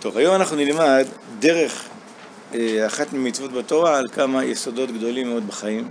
טוב, 0.00 0.16
היום 0.16 0.34
אנחנו 0.34 0.56
נלמד 0.56 1.06
דרך 1.38 1.84
אה, 2.54 2.86
אחת 2.86 3.12
ממצוות 3.12 3.52
בתורה 3.52 3.98
על 3.98 4.08
כמה 4.08 4.44
יסודות 4.44 4.90
גדולים 4.90 5.28
מאוד 5.28 5.46
בחיים 5.46 5.88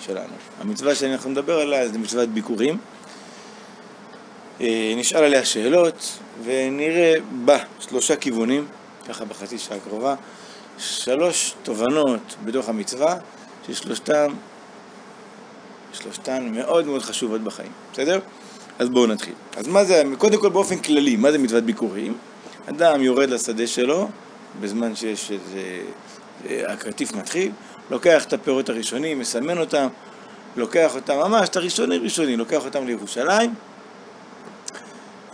שלנו. 0.00 0.34
המצווה 0.60 0.94
שאנחנו 0.94 1.30
נדבר 1.30 1.60
עליה 1.60 1.88
זה 1.88 1.98
מצוות 1.98 2.28
ביקורים. 2.28 2.78
אה, 4.60 4.94
נשאל 4.96 5.24
עליה 5.24 5.44
שאלות 5.44 6.18
ונראה 6.44 7.14
בה 7.44 7.58
שלושה 7.80 8.16
כיוונים, 8.16 8.66
ככה 9.08 9.24
בחצי 9.24 9.58
שעה 9.58 9.76
הקרובה, 9.76 10.14
שלוש 10.78 11.54
תובנות 11.62 12.34
בתוך 12.44 12.68
המצווה 12.68 13.16
ששלושתן 13.66 14.26
שלושתן 15.92 16.48
מאוד 16.52 16.86
מאוד 16.86 17.02
חשובות 17.02 17.40
בחיים, 17.40 17.72
בסדר? 17.92 18.18
אז 18.78 18.88
בואו 18.88 19.06
נתחיל. 19.06 19.34
אז 19.56 19.68
מה 19.68 19.84
זה, 19.84 20.02
קודם 20.18 20.40
כל 20.40 20.48
באופן 20.48 20.78
כללי, 20.78 21.16
מה 21.16 21.32
זה 21.32 21.38
מצוות 21.38 21.64
ביקורים? 21.64 22.14
אדם 22.68 23.02
יורד 23.02 23.30
לשדה 23.30 23.66
שלו 23.66 24.08
בזמן 24.60 24.96
שיש 24.96 25.30
איזה... 25.30 25.82
אה, 26.48 26.72
הקרטיף 26.72 27.12
מתחיל, 27.12 27.52
לוקח 27.90 28.24
את 28.24 28.32
הפירות 28.32 28.68
הראשונים, 28.68 29.18
מסמן 29.18 29.58
אותם, 29.58 29.86
לוקח 30.56 30.94
אותם, 30.94 31.14
ממש 31.14 31.48
את 31.48 31.56
הראשונים 31.56 32.02
ראשונים, 32.02 32.38
לוקח 32.38 32.64
אותם 32.64 32.86
לירושלים 32.86 33.54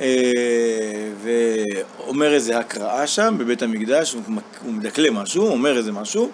אה, 0.01 0.33
ואומר 1.23 2.35
איזה 2.35 2.59
הקראה 2.59 3.07
שם 3.07 3.35
בבית 3.39 3.63
המקדש, 3.63 4.17
הוא 4.65 4.73
מדקלה 4.73 5.11
משהו, 5.11 5.47
אומר 5.47 5.77
איזה 5.77 5.93
משהו 5.93 6.31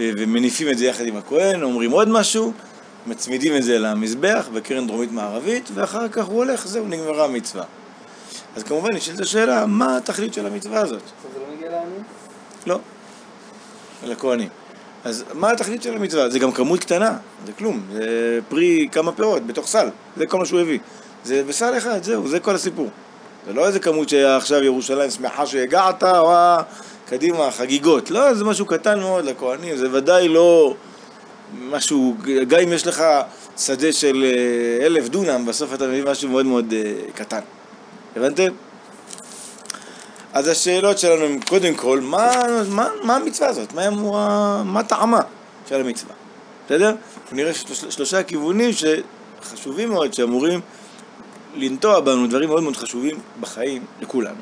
אה, 0.00 0.10
ומניפים 0.18 0.68
את 0.68 0.78
זה 0.78 0.86
יחד 0.86 1.04
עם 1.04 1.16
הכהן, 1.16 1.62
אומרים 1.62 1.90
עוד 1.90 2.08
משהו 2.08 2.52
מצמידים 3.06 3.56
את 3.56 3.62
זה 3.62 3.78
למזבח 3.78 4.48
בקרן 4.54 4.86
דרומית 4.86 5.12
מערבית 5.12 5.70
ואחר 5.74 6.08
כך 6.08 6.24
הוא 6.24 6.36
הולך, 6.36 6.66
זהו, 6.66 6.88
נגמרה 6.88 7.24
המצווה. 7.24 7.64
אז 8.56 8.62
כמובן 8.62 8.94
נשאלת 8.94 9.20
השאלה, 9.20 9.66
מה 9.66 9.96
התכלית 9.96 10.34
של 10.34 10.46
המצווה 10.46 10.80
הזאת? 10.80 11.02
זה 11.34 11.38
לא 11.38 11.56
מגיע 11.56 11.70
לעניים? 11.70 12.02
לא, 12.66 12.78
לכהנים. 14.04 14.48
אז 15.04 15.24
מה 15.34 15.50
התכלית 15.50 15.82
של 15.82 15.94
המצווה? 15.94 16.30
זה 16.30 16.38
גם 16.38 16.52
כמות 16.52 16.80
קטנה, 16.80 17.16
זה 17.46 17.52
כלום, 17.52 17.80
זה 17.92 18.38
פרי 18.48 18.88
כמה 18.92 19.12
פירות 19.12 19.46
בתוך 19.46 19.66
סל, 19.66 19.88
זה 20.16 20.26
כל 20.26 20.38
מה 20.38 20.46
שהוא 20.46 20.60
הביא. 20.60 20.78
זה 21.24 21.44
בסל 21.48 21.78
אחד, 21.78 22.02
זהו, 22.02 22.28
זה 22.28 22.40
כל 22.40 22.54
הסיפור. 22.54 22.90
זה 23.46 23.52
לא 23.52 23.66
איזה 23.66 23.80
כמות 23.80 24.08
שעכשיו 24.08 24.62
ירושלים 24.62 25.10
שמחה 25.10 25.46
שהגעת, 25.46 26.02
או 26.02 26.32
קדימה, 27.06 27.50
חגיגות. 27.50 28.10
לא, 28.10 28.34
זה 28.34 28.44
משהו 28.44 28.66
קטן 28.66 29.00
מאוד 29.00 29.24
לכהנים, 29.24 29.76
זה 29.76 29.88
ודאי 29.92 30.28
לא 30.28 30.74
משהו, 31.70 32.16
גם 32.48 32.60
אם 32.60 32.72
יש 32.72 32.86
לך 32.86 33.04
שדה 33.58 33.92
של 33.92 34.24
אה, 34.24 34.86
אלף 34.86 35.08
דונם, 35.08 35.46
בסוף 35.46 35.74
אתה 35.74 35.86
מביא 35.86 36.04
משהו 36.04 36.28
מאוד 36.28 36.46
מאוד 36.46 36.72
אה, 36.72 36.92
קטן. 37.14 37.40
הבנתם? 38.16 38.52
אז 40.32 40.48
השאלות 40.48 40.98
שלנו 40.98 41.24
הן 41.24 41.40
קודם 41.48 41.74
כל, 41.74 42.00
מה, 42.00 42.42
מה, 42.68 42.88
מה 43.02 43.16
המצווה 43.16 43.48
הזאת? 43.48 43.72
מה, 43.72 43.90
מה, 43.90 44.62
מה 44.62 44.82
טעמה 44.82 45.20
של 45.68 45.80
המצווה? 45.80 46.14
בסדר? 46.66 46.94
נראה 47.32 47.54
שלוש, 47.54 47.84
שלושה 47.90 48.22
כיוונים 48.22 48.70
שחשובים 48.72 49.88
מאוד, 49.88 50.14
שאמורים 50.14 50.60
לנטוע 51.54 52.00
בנו 52.00 52.26
דברים 52.26 52.48
מאוד 52.48 52.62
מאוד 52.62 52.76
חשובים 52.76 53.18
בחיים 53.40 53.84
לכולנו. 54.00 54.40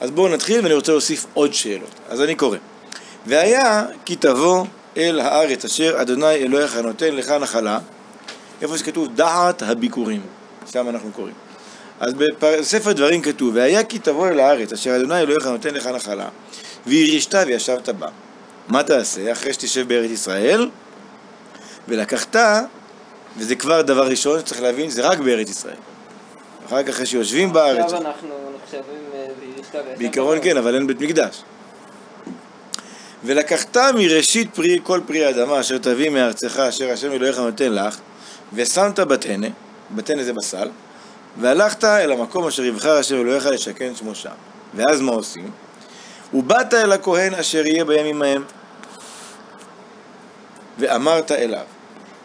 אז 0.00 0.10
בואו 0.10 0.28
נתחיל 0.28 0.60
ואני 0.62 0.74
רוצה 0.74 0.92
להוסיף 0.92 1.26
עוד 1.34 1.54
שאלות. 1.54 1.94
אז 2.08 2.20
אני 2.20 2.34
קורא. 2.34 2.58
והיה 3.26 3.84
כי 4.04 4.16
תבוא 4.16 4.64
אל 4.96 5.20
הארץ 5.20 5.64
אשר 5.64 6.02
אדוני 6.02 6.34
אלוהיך 6.34 6.76
נותן 6.76 7.14
לך 7.14 7.30
נחלה, 7.30 7.78
איפה 8.62 8.78
שכתוב 8.78 9.08
דעת 9.14 9.62
הביקורים, 9.62 10.20
שם 10.72 10.88
אנחנו 10.88 11.10
קוראים. 11.12 11.34
אז 12.00 12.14
בספר 12.40 12.92
דברים 12.92 13.22
כתוב, 13.22 13.54
והיה 13.54 13.84
כי 13.84 13.98
תבוא 13.98 14.28
אל 14.28 14.40
הארץ 14.40 14.72
אשר 14.72 14.96
אדוני 14.96 15.20
אלוהיך 15.20 15.46
נותן 15.46 15.74
לך 15.74 15.86
נחלה, 15.86 16.28
וירישת 16.86 17.34
וישבת 17.46 17.88
בה. 17.88 18.08
מה 18.68 18.82
תעשה 18.82 19.32
אחרי 19.32 19.52
שתשב 19.52 19.88
בארץ 19.88 20.10
ישראל? 20.10 20.70
ולקחת, 21.88 22.36
וזה 23.36 23.54
כבר 23.54 23.82
דבר 23.82 24.08
ראשון 24.08 24.40
שצריך 24.40 24.62
להבין, 24.62 24.90
זה 24.90 25.08
רק 25.08 25.18
בארץ 25.18 25.50
ישראל. 25.50 25.76
אחר 26.66 26.82
כך 26.82 26.88
אחרי 26.88 27.06
שיושבים 27.06 27.52
בארץ... 27.52 27.84
עכשיו 27.84 28.00
אנחנו 28.00 28.28
נחשבים 28.62 28.82
אה, 29.14 29.26
וירישת 29.40 29.74
וישבת 29.74 29.98
בעיקרון 29.98 30.38
כן, 30.42 30.56
אבל 30.56 30.74
אין 30.74 30.86
בית 30.86 31.00
מקדש. 31.00 31.42
ולקחת 33.24 33.76
מראשית 33.76 34.54
פרי 34.54 34.80
כל 34.82 35.00
פרי 35.06 35.28
אדמה 35.28 35.60
אשר 35.60 35.78
תביא 35.78 36.10
מארצך 36.10 36.58
אשר 36.58 36.90
השם 36.90 37.12
אלוהיך 37.12 37.38
נותן 37.38 37.72
לך 37.72 37.98
ושמת 38.52 39.00
בטנא, 39.00 39.48
בטנא 39.90 40.22
זה 40.22 40.32
בסל 40.32 40.68
והלכת 41.40 41.84
אל 41.84 42.12
המקום 42.12 42.46
אשר 42.46 42.64
יבחר 42.64 42.96
השם 42.96 43.16
אלוהיך 43.16 43.46
לשכן 43.46 43.94
שמו 43.94 44.14
שם 44.14 44.30
ואז 44.74 45.00
מה 45.00 45.12
עושים? 45.12 45.50
ובאת 46.34 46.74
אל 46.74 46.92
הכהן 46.92 47.34
אשר 47.34 47.66
יהיה 47.66 47.84
בימים 47.84 48.22
ההם 48.22 48.44
ואמרת 50.78 51.32
אליו 51.32 51.64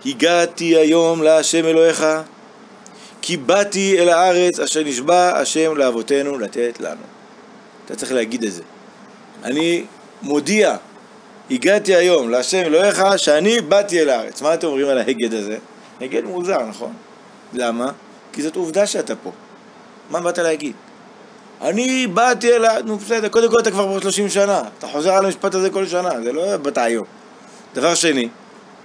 הגעתי 0.05 0.77
היום 0.77 1.23
להשם 1.23 1.65
אלוהיך 1.65 2.05
כי 3.21 3.37
באתי 3.37 3.99
אל 3.99 4.09
הארץ 4.09 4.59
אשר 4.59 4.83
נשבע 4.83 5.39
השם 5.39 5.77
לאבותינו 5.77 6.39
לתת 6.39 6.79
לנו 6.79 7.01
אתה 7.85 7.95
צריך 7.95 8.11
להגיד 8.11 8.43
את 8.43 8.51
זה 8.51 8.63
אני 9.43 9.83
מודיע, 10.21 10.75
הגעתי 11.51 11.95
היום 11.95 12.29
להשם 12.29 12.57
אלוהיך 12.57 13.03
שאני 13.17 13.61
באתי 13.61 14.01
אל 14.01 14.09
הארץ. 14.09 14.41
מה 14.41 14.53
אתם 14.53 14.67
אומרים 14.67 14.87
על 14.87 14.97
ההגד 14.97 15.33
הזה? 15.33 15.57
הגד 16.01 16.23
מוזר, 16.23 16.65
נכון? 16.65 16.93
למה? 17.53 17.91
כי 18.33 18.41
זאת 18.41 18.55
עובדה 18.55 18.87
שאתה 18.87 19.15
פה. 19.15 19.31
מה 20.09 20.19
באת 20.19 20.37
להגיד? 20.37 20.75
אני 21.61 22.07
באתי 22.07 22.53
אל 22.53 22.65
הארץ, 22.65 22.85
נו 22.85 22.97
בסדר, 22.97 23.29
קודם 23.29 23.51
כל 23.51 23.59
אתה 23.59 23.71
כבר 23.71 23.93
פה 23.93 24.01
30 24.01 24.29
שנה, 24.29 24.61
אתה 24.77 24.87
חוזר 24.87 25.13
על 25.13 25.25
המשפט 25.25 25.55
הזה 25.55 25.69
כל 25.69 25.87
שנה, 25.87 26.09
זה 26.23 26.31
לא 26.31 26.57
באת 26.57 26.77
היום. 26.77 27.05
דבר 27.73 27.95
שני, 27.95 28.29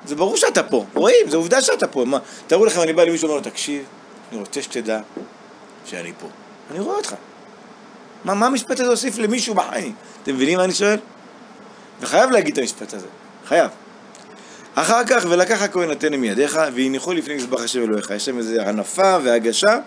זה 0.07 0.17
ברור 0.17 0.37
שאתה 0.37 0.63
פה, 0.63 0.85
רואים, 0.95 1.31
זו 1.31 1.37
עובדה 1.37 1.63
שאתה 1.63 1.87
פה. 1.87 2.05
מה, 2.05 2.19
תראו 2.47 2.65
לכם, 2.65 2.81
אני 2.81 2.93
בא 2.93 3.05
למישהו 3.05 3.29
ואומר 3.29 3.43
לו, 3.45 3.51
תקשיב, 3.51 3.85
אני 4.33 4.41
רוצה 4.41 4.63
שתדע 4.63 5.01
שאני 5.87 6.13
פה. 6.21 6.27
אני 6.71 6.81
רואה 6.81 6.97
אותך. 6.97 7.15
מה, 8.25 8.35
מה 8.35 8.47
המשפט 8.47 8.81
הזה 8.81 8.91
הוסיף 8.91 9.19
למישהו 9.19 9.55
בחיים? 9.55 9.95
אתם 10.23 10.35
מבינים 10.35 10.59
מה 10.59 10.65
אני 10.65 10.75
שואל? 10.75 10.99
וחייב 12.01 12.31
להגיד 12.31 12.53
את 12.53 12.59
המשפט 12.59 12.95
הזה, 12.95 13.07
חייב. 13.47 13.71
אחר 14.79 15.05
כך, 15.05 15.27
ולקח 15.29 15.63
הכהן 15.63 15.91
נתן 15.91 16.15
מידיך, 16.15 16.61
והניחו 16.75 17.13
לפני 17.13 17.35
מזבח 17.35 17.63
השם 17.63 17.83
אלוהיך. 17.83 18.11
יש 18.11 18.25
שם 18.25 18.39
איזה 18.39 18.63
הנפה 18.63 19.17
והגשה, 19.23 19.79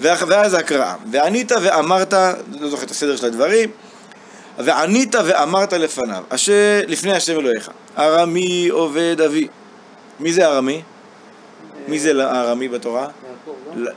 ואז 0.00 0.54
הקראה. 0.54 0.94
וענית 1.10 1.52
ואמרת, 1.62 2.12
לא 2.60 2.68
זוכר 2.68 2.84
את 2.84 2.90
הסדר 2.90 3.16
של 3.16 3.26
הדברים, 3.26 3.70
וענית 4.58 5.14
ואמרת 5.24 5.72
לפניו, 5.72 6.22
אשר 6.28 6.80
לפני 6.86 7.12
השם 7.12 7.38
אלוהיך, 7.38 7.70
ארמי 7.98 8.68
עובד 8.68 9.20
אבי. 9.20 9.48
מי 10.20 10.32
זה 10.32 10.46
ארמי? 10.46 10.82
מי 11.88 11.98
זה 11.98 12.26
הארמי 12.26 12.68
בתורה? 12.68 13.08
לא? 13.74 13.90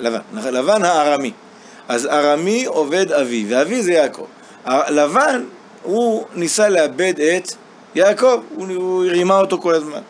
לבן. 0.00 0.18
לבן, 0.34 0.54
לבן 0.54 0.84
הארמי. 0.84 1.32
אז 1.88 2.06
ארמי 2.06 2.64
עובד 2.64 3.12
אבי, 3.12 3.46
ואבי 3.48 3.82
זה 3.82 3.92
יעקב. 3.92 4.26
לבן 4.88 5.44
הוא 5.82 6.24
ניסה 6.34 6.68
לאבד 6.68 7.20
את 7.20 7.52
יעקב, 7.94 8.40
הוא, 8.54 8.66
הוא 8.74 9.04
רימה 9.04 9.40
אותו 9.40 9.58
כל 9.58 9.74
הזמן. 9.74 10.00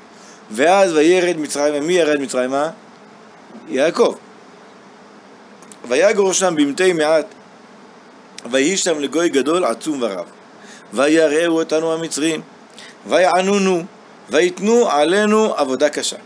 ואז 0.50 0.92
וירד 0.92 1.36
מצרימה, 1.36 1.86
מי 1.86 1.92
ירד 1.92 2.20
מצרימה? 2.20 2.70
יעקב. 3.68 4.14
ויגור 5.88 6.32
שם 6.32 6.54
במתי 6.56 6.92
מעט, 6.92 7.26
ויהי 8.50 8.76
שם 8.76 9.00
לגוי 9.00 9.28
גדול 9.28 9.64
עצום 9.64 10.02
ורב. 10.02 10.24
ויראו 10.92 11.58
אותנו 11.58 11.92
המצרים, 11.92 12.40
ויענונו, 13.06 13.82
ויתנו 14.30 14.90
עלינו 14.90 15.54
עבודה 15.56 15.88
קשה. 15.88 16.16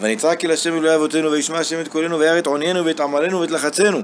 ונצעק 0.00 0.44
אל 0.44 0.50
השם 0.50 0.76
אלוהי 0.76 0.96
אבותינו, 0.96 1.30
וישמע 1.30 1.58
השם 1.58 1.80
את 1.80 1.88
קולנו, 1.88 2.18
וירא 2.18 2.38
את 2.38 2.46
עוניינו 2.46 2.84
ואת 2.84 3.00
עמלנו 3.00 3.40
ואת 3.40 3.50
לחצנו. 3.50 3.98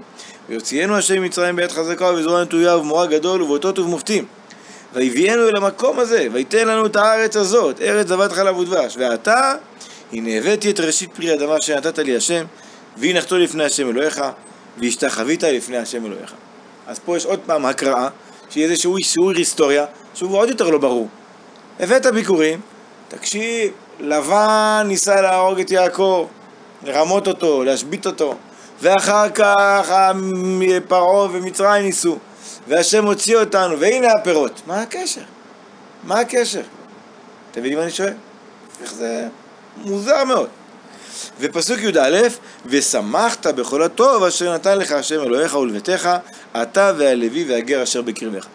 ויוציאנו 0.48 0.96
השם 0.96 1.22
ממצרים 1.22 1.56
ביד 1.56 1.72
חזקה 1.72 2.04
ובזרוע 2.04 2.42
נטויה 2.42 2.76
ובמורה 2.76 3.06
גדול 3.06 3.42
ובאותות 3.42 3.78
ובמופתים. 3.78 4.24
ויביאנו 4.94 5.48
אל 5.48 5.56
המקום 5.56 5.98
הזה, 5.98 6.26
ויתן 6.32 6.68
לנו 6.68 6.86
את 6.86 6.96
הארץ 6.96 7.36
הזאת, 7.36 7.80
ארץ 7.80 8.08
זבת 8.08 8.32
חלב 8.32 8.56
ודבש. 8.56 8.96
ועתה, 8.96 9.54
הנה 10.12 10.30
הבאתי 10.30 10.70
את 10.70 10.80
ראשית 10.80 11.10
פרי 11.14 11.34
אדמה 11.34 11.60
שנתת 11.60 11.98
לי 11.98 12.16
השם, 12.16 12.44
והנחתו 12.96 13.38
לפני 13.38 13.64
השם 13.64 13.90
אלוהיך, 13.90 14.22
והשתחווית 14.78 15.42
לפני 15.42 15.76
השם 15.76 16.06
אלוהיך. 16.06 16.32
אז 16.86 16.98
פה 16.98 17.16
יש 17.16 17.26
עוד 17.26 17.40
פעם 17.46 17.66
הקראה, 17.66 18.08
שהיא 18.50 18.64
איזשהו 18.64 18.96
שיעור 19.02 19.30
היסטוריה, 19.30 19.84
שהוא 20.14 20.36
עוד 20.36 20.48
יותר 20.48 20.70
לא 20.70 20.78
ברור. 20.78 21.08
הבאת 21.80 22.06
ביקורים, 22.06 22.60
תקשיב, 23.08 23.72
לבן 24.00 24.84
ניסה 24.86 25.20
להרוג 25.20 25.60
את 25.60 25.70
יעקב, 25.70 26.26
לרמות 26.84 27.28
אותו, 27.28 27.64
להשבית 27.64 28.06
אותו, 28.06 28.34
ואחר 28.82 29.30
כך 29.30 29.92
פרעה 30.88 31.28
ומצרים 31.32 31.84
ניסו, 31.84 32.18
והשם 32.68 33.04
הוציא 33.04 33.36
אותנו, 33.36 33.80
והנה 33.80 34.08
הפירות. 34.12 34.62
מה 34.66 34.82
הקשר? 34.82 35.20
מה 36.04 36.20
הקשר? 36.20 36.62
אתם 37.50 37.60
מבינים 37.60 37.78
מה 37.78 37.84
אני 37.84 37.92
שואל? 37.92 38.12
איך 38.82 38.94
זה 38.94 39.28
מוזר 39.76 40.24
מאוד. 40.24 40.48
ופסוק 41.40 41.78
י"א, 41.78 42.18
ושמחת 42.66 43.46
בכל 43.46 43.82
הטוב 43.82 44.24
אשר 44.24 44.54
נתן 44.54 44.78
לך 44.78 44.92
השם 44.92 45.20
אלוהיך 45.20 45.54
ולביתך, 45.54 46.10
אתה 46.62 46.92
והלוי 46.98 47.44
והגר 47.48 47.82
אשר 47.82 48.02
בקרבך. 48.02 48.46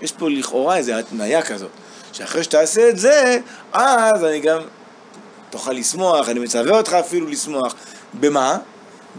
יש 0.00 0.12
פה 0.12 0.30
לכאורה 0.30 0.76
איזו 0.76 0.92
התניה 0.92 1.42
כזאת, 1.42 1.70
שאחרי 2.12 2.44
שתעשה 2.44 2.88
את 2.88 2.98
זה, 2.98 3.38
אז 3.72 4.24
אני 4.24 4.40
גם 4.40 4.60
תוכל 5.50 5.72
לשמוח, 5.72 6.28
אני 6.28 6.40
מצווה 6.40 6.78
אותך 6.78 6.92
אפילו 6.92 7.26
לשמוח. 7.26 7.74
במה? 8.14 8.58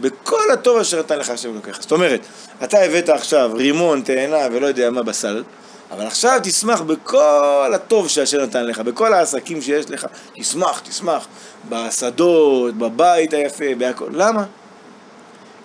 בכל 0.00 0.50
הטוב 0.52 0.78
אשר 0.78 0.98
נתן 0.98 1.18
לך 1.18 1.30
השם 1.30 1.52
אלוקיך. 1.52 1.78
זאת 1.80 1.92
אומרת, 1.92 2.20
אתה 2.64 2.78
הבאת 2.78 3.08
עכשיו 3.08 3.50
רימון, 3.54 4.02
תאנה 4.02 4.46
ולא 4.52 4.66
יודע 4.66 4.90
מה 4.90 5.02
בסל, 5.02 5.42
אבל 5.90 6.06
עכשיו 6.06 6.40
תשמח 6.42 6.80
בכל 6.80 7.72
הטוב 7.74 8.08
שהשם 8.08 8.40
נתן 8.40 8.66
לך, 8.66 8.78
בכל 8.78 9.12
העסקים 9.12 9.62
שיש 9.62 9.90
לך, 9.90 10.06
תשמח, 10.34 10.80
תשמח, 10.88 11.26
בשדות, 11.68 12.74
בבית 12.74 13.32
היפה, 13.32 13.74
בהכל. 13.78 14.08
למה? 14.12 14.44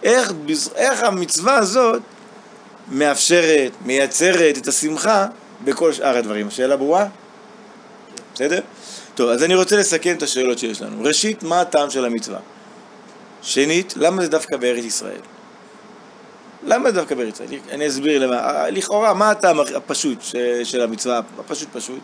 איך, 0.03 0.33
איך 0.75 1.03
המצווה 1.03 1.55
הזאת 1.55 2.01
מאפשרת, 2.91 3.71
מייצרת 3.85 4.57
את 4.57 4.67
השמחה 4.67 5.27
בכל 5.63 5.93
שאר 5.93 6.17
הדברים. 6.17 6.47
השאלה 6.47 6.77
ברורה? 6.77 7.07
בסדר? 8.33 8.59
טוב, 9.15 9.29
אז 9.29 9.43
אני 9.43 9.55
רוצה 9.55 9.77
לסכם 9.77 10.15
את 10.17 10.23
השאלות 10.23 10.59
שיש 10.59 10.81
לנו. 10.81 11.03
ראשית, 11.03 11.43
מה 11.43 11.61
הטעם 11.61 11.89
של 11.89 12.05
המצווה? 12.05 12.39
שנית, 13.45 13.93
למה 13.97 14.21
זה 14.21 14.27
דווקא 14.29 14.57
בארץ 14.57 14.83
ישראל? 14.83 15.21
למה 16.63 16.91
זה 16.91 16.95
דווקא 16.95 17.15
בארץ 17.15 17.33
ישראל? 17.33 17.59
אני 17.71 17.87
אסביר 17.87 18.27
למה. 18.27 18.69
לכאורה, 18.69 19.13
מה 19.13 19.31
הטעם 19.31 19.59
הפשוט 19.59 20.23
של 20.63 20.81
המצווה? 20.81 21.21
הפשוט 21.39 21.69
פשוט. 21.73 21.99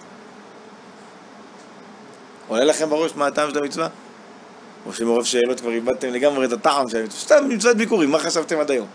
עולה 2.48 2.64
לכם 2.64 2.90
בראש 2.90 3.12
מה 3.16 3.28
הטעם 3.28 3.50
של 3.50 3.58
המצווה? 3.58 3.88
או 4.86 4.94
שמרוב 4.94 5.26
שאלות 5.26 5.60
כבר 5.60 5.72
איבדתם 5.72 6.08
לגמרי 6.08 6.46
את 6.46 6.52
הטעם 6.52 6.90
של 6.90 6.98
המצווה. 6.98 7.20
סתם 7.20 7.50
מצוות 7.50 7.78
ביקורים, 7.78 8.12
מה 8.12 8.20
חשבתם 8.20 8.60
עד 8.60 8.72
היום? 8.72 8.88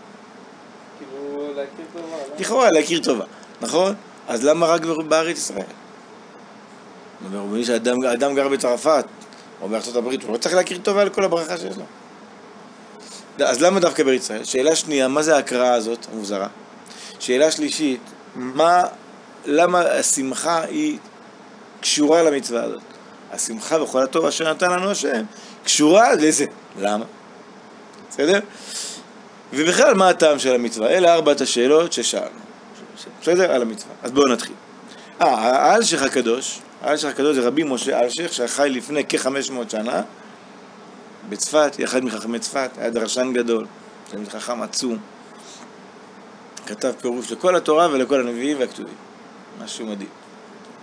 כאילו, 0.97 1.53
להכיר 1.55 1.85
טובה. 1.93 2.17
לא? 2.17 2.35
לכאורה, 2.39 2.71
להכיר 2.71 3.03
טובה, 3.03 3.25
נכון? 3.61 3.93
אז 4.27 4.45
למה 4.45 4.65
רק 4.65 4.85
בארץ 4.85 5.37
ישראל? 5.37 5.65
אומר, 7.35 7.63
שאדם 7.63 8.35
גר 8.35 8.47
בצרפת 8.47 9.05
או 9.61 9.69
בארצות 9.69 9.95
הברית, 9.95 10.23
הוא 10.23 10.33
לא 10.33 10.37
צריך 10.37 10.55
להכיר 10.55 10.77
טובה 10.83 11.01
על 11.01 11.09
כל 11.09 11.23
הברכה 11.23 11.57
שיש 11.57 11.77
לו. 11.77 11.83
אז 13.45 13.61
למה 13.61 13.79
דווקא 13.79 14.03
בארץ 14.03 14.21
ישראל? 14.21 14.43
שאלה 14.43 14.75
שנייה, 14.75 15.07
מה 15.07 15.21
זה 15.21 15.35
ההקראה 15.35 15.73
הזאת, 15.73 16.07
המוזרה? 16.13 16.47
שאלה 17.19 17.51
שלישית, 17.51 18.01
מה, 18.35 18.83
למה 19.45 19.79
השמחה 19.79 20.61
היא 20.61 20.97
קשורה 21.81 22.23
למצווה 22.23 22.63
הזאת? 22.63 22.81
השמחה 23.31 23.81
וכל 23.81 24.03
הטוב 24.03 24.25
אשר 24.25 24.51
נתן 24.51 24.71
לנו 24.71 24.91
השם, 24.91 25.23
קשורה 25.63 26.13
לזה. 26.13 26.45
למה? 26.79 27.05
בסדר? 28.09 28.39
ובכלל, 29.53 29.93
מה 29.93 30.09
הטעם 30.09 30.39
של 30.39 30.55
המצווה? 30.55 30.89
אלה 30.89 31.13
ארבעת 31.13 31.41
השאלות 31.41 31.93
ששאלנו. 31.93 32.39
בסדר? 33.21 33.51
על 33.51 33.61
המצווה. 33.61 33.93
אז 34.03 34.11
בואו 34.11 34.27
נתחיל. 34.27 34.55
אה, 35.21 35.27
האלשיך 35.27 36.03
הקדוש, 36.03 36.59
האלשיך 36.81 37.09
הקדוש 37.09 37.35
זה 37.35 37.47
רבי 37.47 37.63
משה 37.63 37.99
אלשיך, 37.99 38.33
שחי 38.33 38.69
לפני 38.69 39.03
כ-500 39.09 39.69
שנה, 39.69 40.01
בצפת, 41.29 41.77
אחד 41.83 42.03
מחכמי 42.03 42.39
צפת, 42.39 42.69
היה 42.77 42.89
דרשן 42.89 43.31
גדול, 43.33 43.65
תלמיד 44.11 44.29
חכם 44.29 44.61
עצום. 44.61 44.97
כתב 46.65 46.93
פירוש 47.01 47.31
לכל 47.31 47.55
התורה 47.55 47.87
ולכל 47.91 48.19
הנביאים 48.19 48.59
והכתובים. 48.59 48.93
משהו 49.63 49.85
מדהים. 49.85 50.09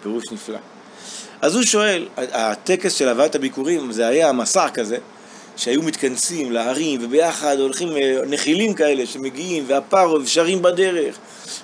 פירוש 0.02 0.24
נפלא. 0.32 0.58
אז 1.42 1.54
הוא 1.54 1.62
שואל, 1.62 2.08
הטקס 2.16 2.94
של 2.94 3.08
הבאת 3.08 3.34
הביקורים 3.34 3.92
זה 3.92 4.06
היה 4.06 4.32
מסע 4.32 4.68
כזה, 4.70 4.96
שהיו 5.56 5.82
מתכנסים 5.82 6.52
לערים 6.52 7.00
וביחד 7.04 7.58
הולכים 7.58 7.96
אה, 7.96 8.18
נחילים 8.26 8.74
כאלה 8.74 9.06
שמגיעים 9.06 9.64
והפר 9.66 10.14
ושרים 10.22 10.62
בדרך 10.62 11.16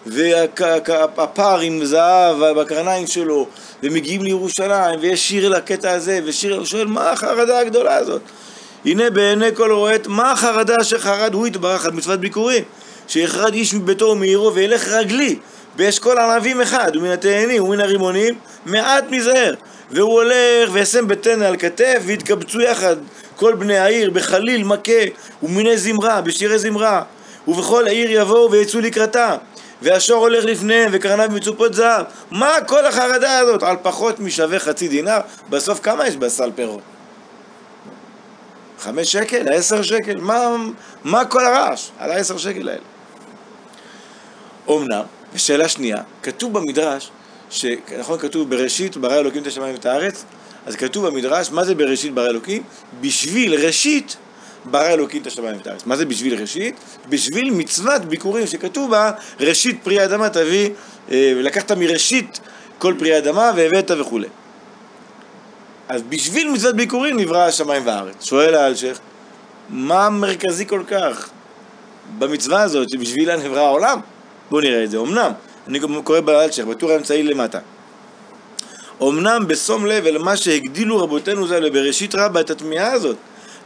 והפר 0.07 1.59
עם 1.61 1.85
זהב 1.85 2.37
בקרניים 2.37 3.07
שלו 3.07 3.47
ומגיעים 3.83 4.23
לירושלים 4.23 5.01
ויש 5.01 5.29
שיר 5.29 5.49
לקטע 5.49 5.91
הזה 5.91 6.21
ושיר, 6.25 6.57
הוא 6.57 6.65
שואל 6.65 6.87
מה 6.87 7.11
החרדה 7.11 7.59
הגדולה 7.59 7.97
הזאת? 7.97 8.23
הנה 8.85 9.11
בעיני 9.11 9.55
כל 9.55 9.73
רואה 9.73 9.95
את 9.95 10.07
מה 10.07 10.33
החרדה 10.33 10.85
שחרד 10.85 11.35
הוא 11.35 11.47
יתברך 11.47 11.87
על 11.87 11.93
מצוות 11.93 12.21
ביקורים 12.21 12.65
שיחרד 13.09 13.55
איש 13.55 13.75
מביתו 13.75 14.07
ומעירו 14.07 14.55
וילך 14.55 14.89
רגלי 14.89 15.37
באשכול 15.77 16.19
ענבים 16.19 16.61
אחד 16.61 16.91
ומן 16.95 17.11
התאנים 17.11 17.65
ומן 17.65 17.81
הרימונים 17.81 18.35
מעט 18.67 19.05
מזהר. 19.11 19.55
והוא 19.91 20.13
הולך 20.13 20.71
וישם 20.73 21.09
בטנא 21.09 21.45
על 21.45 21.57
כתף 21.57 22.03
ויתקבצו 22.05 22.61
יחד 22.61 22.97
כל 23.37 23.55
בני 23.55 23.79
העיר 23.79 24.11
בחליל 24.11 24.65
מכה 24.65 25.03
ומיני 25.43 25.79
זמרה 25.79 26.21
בשירי 26.21 26.59
זמרה. 26.59 27.03
ובכל 27.49 27.87
העיר 27.87 28.11
יבואו 28.11 28.51
ויצאו 28.51 28.81
לקראתה 28.81 29.37
והשור 29.83 30.23
הולך 30.23 30.45
לפניהם 30.45 30.91
וקרניו 30.93 31.29
מצופות 31.33 31.75
זהב. 31.75 32.05
מה 32.31 32.57
כל 32.67 32.87
החרדה 32.87 33.39
הזאת? 33.39 33.63
על 33.63 33.77
פחות 33.83 34.21
משווה 34.21 34.59
חצי 34.59 34.89
דינר 34.89 35.19
בסוף 35.51 35.81
כמה 35.81 36.07
יש 36.07 36.17
בסל 36.17 36.51
פירות? 36.55 37.00
חמש 38.81 39.13
שקל? 39.13 39.49
עשר 39.53 39.83
שקל? 39.83 40.17
מה, 40.21 40.57
מה 41.05 41.25
כל 41.25 41.45
הרעש 41.45 41.89
על 41.99 42.11
העשר 42.11 42.39
שקל 42.39 42.69
האלה? 42.69 42.81
אמנם, 44.69 45.03
ושאלה 45.35 45.69
שנייה, 45.69 46.03
כתוב 46.23 46.53
במדרש, 46.53 47.11
שנכון 47.51 48.19
כתוב 48.19 48.51
בראשית 48.51 48.97
ברא 48.97 49.19
אלוקים 49.19 49.43
את 49.43 49.47
השמיים 49.47 49.75
ואת 49.75 49.87
הארץ, 49.87 50.25
אז 50.67 50.77
כתוב 50.77 51.07
במדרש, 51.07 51.51
מה 51.51 51.65
זה 51.65 51.75
בראשית 51.75 52.15
ברא 52.15 52.27
אלוקים? 52.29 52.63
בשביל 53.01 53.55
ראשית 53.55 54.17
ברא 54.65 54.89
אלוקים 54.89 55.23
את 55.23 55.27
השמיים 55.27 55.57
ואת 55.57 55.67
הארץ. 55.67 55.87
מה 55.87 55.97
זה 55.97 56.07
בשביל 56.07 56.41
ראשית? 56.41 56.75
בשביל 57.09 57.51
מצוות 57.51 58.05
ביקורים 58.05 58.47
שכתוב 58.47 58.91
בה, 58.91 59.13
ראשית 59.41 59.79
פרי 59.83 60.05
אדמה 60.05 60.29
תביא, 60.29 60.71
אה, 61.11 61.33
ולקחת 61.37 61.73
מראשית 61.73 62.41
כל 62.79 62.95
פרי 62.99 63.19
אדמה 63.19 63.53
והבאת 63.57 63.91
וכולי. 63.91 64.29
אז 65.91 66.03
בשביל 66.09 66.51
מצוות 66.51 66.77
ביקורים 66.77 67.21
נברא 67.21 67.47
השמיים 67.47 67.87
והארץ. 67.87 68.25
שואל 68.25 68.55
האלשיך, 68.55 68.99
מה 69.69 70.11
מרכזי 70.11 70.67
כל 70.67 70.83
כך 70.89 71.29
במצווה 72.19 72.63
הזאת 72.63 72.91
שבשבילה 72.91 73.37
נברא 73.37 73.61
העולם? 73.61 74.01
בואו 74.51 74.61
נראה 74.61 74.85
את 74.85 74.91
זה. 74.91 74.99
אמנם, 74.99 75.33
אני 75.69 75.81
קורא 76.05 76.21
באלשיך, 76.21 76.67
בטור 76.67 76.91
האמצעי 76.91 77.23
למטה. 77.23 77.59
אמנם 79.03 79.45
בשום 79.47 79.87
לב 79.87 80.07
אל 80.07 80.19
מה 80.19 80.37
שהגדילו 80.37 80.99
רבותינו 80.99 81.47
ז"ל 81.47 81.71
בראשית 81.71 82.15
רבה 82.15 82.41
את 82.41 82.51
התמיהה 82.51 82.93
הזאת, 82.93 83.17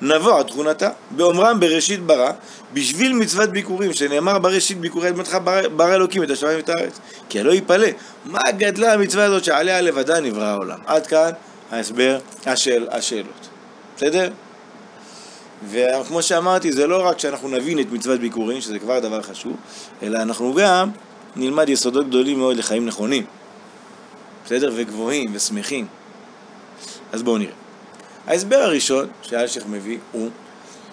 נבוא 0.03 0.39
עד 0.39 0.47
תכונתה, 0.47 0.89
באומרם 1.11 1.61
בראשית 1.61 2.01
ברא, 2.01 2.31
בשביל 2.73 3.13
מצוות 3.13 3.51
ביקורים, 3.51 3.93
שנאמר 3.93 4.39
בראשית 4.39 4.79
ביקורי 4.79 5.09
אדמתך 5.09 5.39
ברא 5.77 5.95
אלוקים 5.95 6.23
את 6.23 6.31
השמיים 6.31 6.57
ואת 6.57 6.69
הארץ. 6.69 6.99
כי 7.29 7.41
הלא 7.41 7.53
יפלא, 7.53 7.89
מה 8.25 8.51
גדלה 8.57 8.93
המצווה 8.93 9.25
הזאת 9.25 9.45
שעליה 9.45 9.81
לבדה 9.81 10.21
נברא 10.21 10.45
העולם. 10.45 10.79
עד 10.87 11.07
כאן 11.07 11.31
ההסבר, 11.71 12.19
השאל, 12.47 12.87
השאלות. 12.91 13.49
בסדר? 13.97 14.31
וכמו 15.71 16.23
שאמרתי, 16.23 16.73
זה 16.73 16.87
לא 16.87 17.07
רק 17.07 17.19
שאנחנו 17.19 17.49
נבין 17.49 17.81
את 17.81 17.93
מצוות 17.93 18.21
ביקורים, 18.21 18.61
שזה 18.61 18.79
כבר 18.79 19.01
דבר 19.01 19.23
חשוב, 19.23 19.57
אלא 20.03 20.19
אנחנו 20.23 20.55
גם 20.55 20.91
נלמד 21.37 21.69
יסודות 21.69 22.09
גדולים 22.09 22.39
מאוד 22.39 22.57
לחיים 22.57 22.87
נכונים. 22.87 23.25
בסדר? 24.45 24.73
וגבוהים 24.75 25.31
ושמחים. 25.35 25.87
אז 27.13 27.23
בואו 27.23 27.39
נראה. 27.39 27.53
ההסבר 28.27 28.57
הראשון 28.57 29.09
שאלשיך 29.23 29.65
מביא 29.67 29.99
הוא 30.13 30.31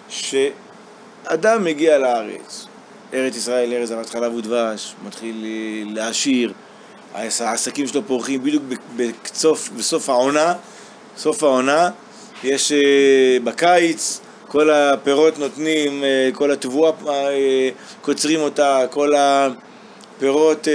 שאדם 0.09 1.63
מגיע 1.63 1.97
לארץ, 1.97 2.65
ארץ 3.13 3.35
ישראל, 3.35 3.73
ארץ 3.73 3.89
זבת 3.89 4.09
חלב 4.09 4.35
ודבש, 4.35 4.95
מתחיל 5.05 5.45
להעשיר, 5.93 6.53
העסקים 7.15 7.87
שלו 7.87 8.07
פורחים 8.07 8.43
בדיוק 8.43 8.63
בקצוף, 8.95 9.69
בסוף 9.69 10.09
העונה, 10.09 10.53
סוף 11.17 11.43
העונה, 11.43 11.89
יש 12.43 12.71
אה, 12.71 13.37
בקיץ, 13.43 14.19
כל 14.47 14.69
הפירות 14.69 15.39
נותנים, 15.39 16.03
אה, 16.03 16.29
כל 16.33 16.51
התבואה 16.51 16.91
אה, 17.07 17.69
קוצרים 18.01 18.39
אותה, 18.39 18.85
כל 18.89 19.13
הפירות 19.15 20.67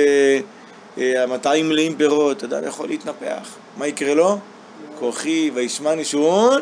המטעים 0.97 1.69
מלאים 1.69 1.97
פירות, 1.97 2.45
אדם 2.45 2.64
יכול 2.66 2.88
להתנפח. 2.88 3.57
מה 3.76 3.87
יקרה 3.87 4.14
לו? 4.14 4.38
כוחי 4.99 5.50
וישמע 5.55 5.95
נשון 5.95 6.61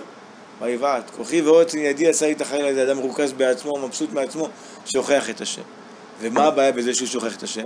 ויבעט. 0.62 1.10
כוחי 1.16 1.42
ועוצם 1.42 1.78
ידי 1.78 2.08
עשה 2.08 2.26
לי 2.26 2.32
את 2.32 2.40
החיל 2.40 2.66
הזה, 2.66 2.82
אדם 2.82 2.96
מרוכז 2.96 3.32
בעצמו, 3.32 3.72
מבסוט 3.78 4.12
מעצמו, 4.12 4.48
שוכח 4.86 5.30
את 5.30 5.40
השם. 5.40 5.62
ומה 6.20 6.44
הבעיה 6.44 6.72
בזה 6.72 6.94
שהוא 6.94 7.08
שוכח 7.08 7.36
את 7.36 7.42
השם? 7.42 7.64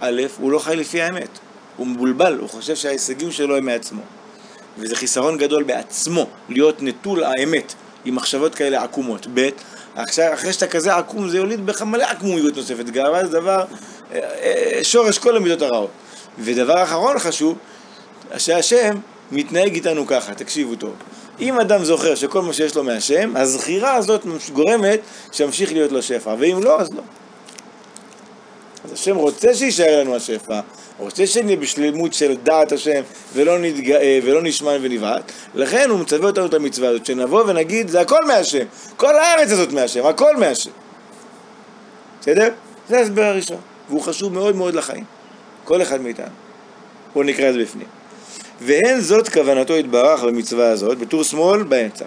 א', 0.00 0.22
הוא 0.38 0.52
לא 0.52 0.58
חי 0.58 0.76
לפי 0.76 1.02
האמת. 1.02 1.38
הוא 1.76 1.86
מבולבל, 1.86 2.38
הוא 2.40 2.48
חושב 2.48 2.76
שההישגים 2.76 3.30
שלו 3.32 3.56
הם 3.56 3.66
מעצמו. 3.66 4.02
וזה 4.78 4.96
חיסרון 4.96 5.38
גדול 5.38 5.62
בעצמו, 5.62 6.26
להיות 6.48 6.82
נטול 6.82 7.24
האמת, 7.24 7.74
עם 8.04 8.14
מחשבות 8.14 8.54
כאלה 8.54 8.82
עקומות. 8.82 9.26
ב', 9.34 9.48
אחרי 9.94 10.52
שאתה 10.52 10.66
כזה 10.66 10.96
עקום, 10.96 11.28
זה 11.28 11.36
יוליד 11.36 11.66
בך 11.66 11.82
מלא 11.82 12.04
עקמומיות 12.04 12.56
נוספת. 12.56 12.84
גאווה 12.84 13.26
זה 13.26 13.32
דבר 13.32 13.64
שורש 14.82 15.18
כל 15.18 15.36
המידות 15.36 15.62
הרעות. 15.62 15.90
ודבר 16.38 16.82
אחרון 16.82 17.18
חשוב, 17.18 17.58
שהשם 18.36 18.96
מתנהג 19.32 19.74
איתנו 19.74 20.06
ככה, 20.06 20.34
תקשיבו 20.34 20.76
טוב. 20.76 20.94
אם 21.40 21.60
אדם 21.60 21.84
זוכר 21.84 22.14
שכל 22.14 22.42
מה 22.42 22.52
שיש 22.52 22.76
לו 22.76 22.84
מהשם, 22.84 23.36
הזכירה 23.36 23.94
הזאת 23.94 24.26
גורמת 24.52 25.00
שימשיך 25.32 25.72
להיות 25.72 25.92
לו 25.92 26.02
שפע, 26.02 26.34
ואם 26.38 26.62
לא, 26.62 26.80
אז 26.80 26.92
לא. 26.92 27.02
אז 28.84 28.92
השם 28.92 29.16
רוצה 29.16 29.54
שיישאר 29.54 30.00
לנו 30.00 30.16
השפע, 30.16 30.60
רוצה 30.98 31.26
שנהיה 31.26 31.56
בשלמות 31.56 32.14
של 32.14 32.36
דעת 32.42 32.72
השם 32.72 33.02
ולא 33.34 33.58
נתגאה 33.58 34.18
ולא 34.22 34.42
נשמע 34.42 34.76
ונבעט, 34.80 35.32
לכן 35.54 35.90
הוא 35.90 35.98
מצווה 35.98 36.26
אותנו 36.26 36.46
את 36.46 36.54
המצווה 36.54 36.88
הזאת, 36.88 37.06
שנבוא 37.06 37.44
ונגיד 37.46 37.88
זה 37.88 38.00
הכל 38.00 38.24
מהשם, 38.26 38.64
כל 38.96 39.16
הארץ 39.16 39.50
הזאת 39.50 39.72
מהשם, 39.72 40.06
הכל 40.06 40.36
מהשם. 40.36 40.70
בסדר? 42.20 42.48
זה 42.88 42.98
ההסבר 42.98 43.24
הראשון, 43.24 43.60
והוא 43.88 44.02
חשוב 44.02 44.32
מאוד 44.32 44.56
מאוד 44.56 44.74
לחיים, 44.74 45.04
כל 45.64 45.82
אחד 45.82 46.00
מאיתנו. 46.00 46.26
בואו 47.14 47.24
נקרא 47.24 47.48
את 47.48 47.54
זה 47.54 47.60
בפנים. 47.60 47.86
ואין 48.60 49.00
זאת 49.00 49.28
כוונתו 49.28 49.76
יתברך 49.76 50.22
במצווה 50.22 50.70
הזאת, 50.70 50.98
בטור 50.98 51.24
שמאל 51.24 51.62
באמצע. 51.62 52.04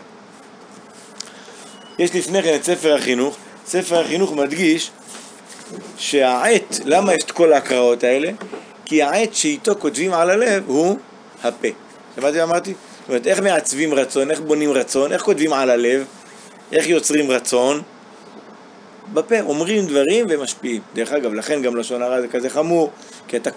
יש 1.99 2.15
לפני 2.15 2.43
כן 2.43 2.55
את 2.55 2.63
ספר 2.63 2.95
החינוך, 2.95 3.37
ספר 3.65 3.99
החינוך 3.99 4.33
מדגיש 4.33 4.91
שהעט, 5.97 6.79
למה 6.85 7.13
יש 7.13 7.23
את 7.23 7.31
כל 7.31 7.53
ההקראות 7.53 8.03
האלה? 8.03 8.31
כי 8.85 9.03
העט 9.03 9.33
שאיתו 9.33 9.75
כותבים 9.79 10.13
על 10.13 10.29
הלב 10.29 10.63
הוא 10.67 10.97
הפה. 11.43 11.67
שמעתי 12.15 12.37
מה 12.37 12.43
אמרתי? 12.43 12.73
זאת 12.99 13.09
אומרת, 13.09 13.27
איך 13.27 13.39
מעצבים 13.39 13.93
רצון, 13.93 14.31
איך 14.31 14.39
בונים 14.39 14.71
רצון, 14.71 15.11
איך 15.11 15.21
כותבים 15.21 15.53
על 15.53 15.69
הלב, 15.69 16.05
איך 16.71 16.87
יוצרים 16.87 17.31
רצון? 17.31 17.81
בפה, 19.13 19.41
אומרים 19.41 19.85
דברים 19.85 20.25
ומשפיעים. 20.29 20.81
דרך 20.93 21.11
אגב, 21.11 21.33
לכן 21.33 21.61
גם 21.61 21.75
לשון 21.75 22.01
הרע 22.01 22.21
זה 22.21 22.27
כזה 22.27 22.49
חמור, 22.49 22.91
כי 23.27 23.37
אתה, 23.37 23.49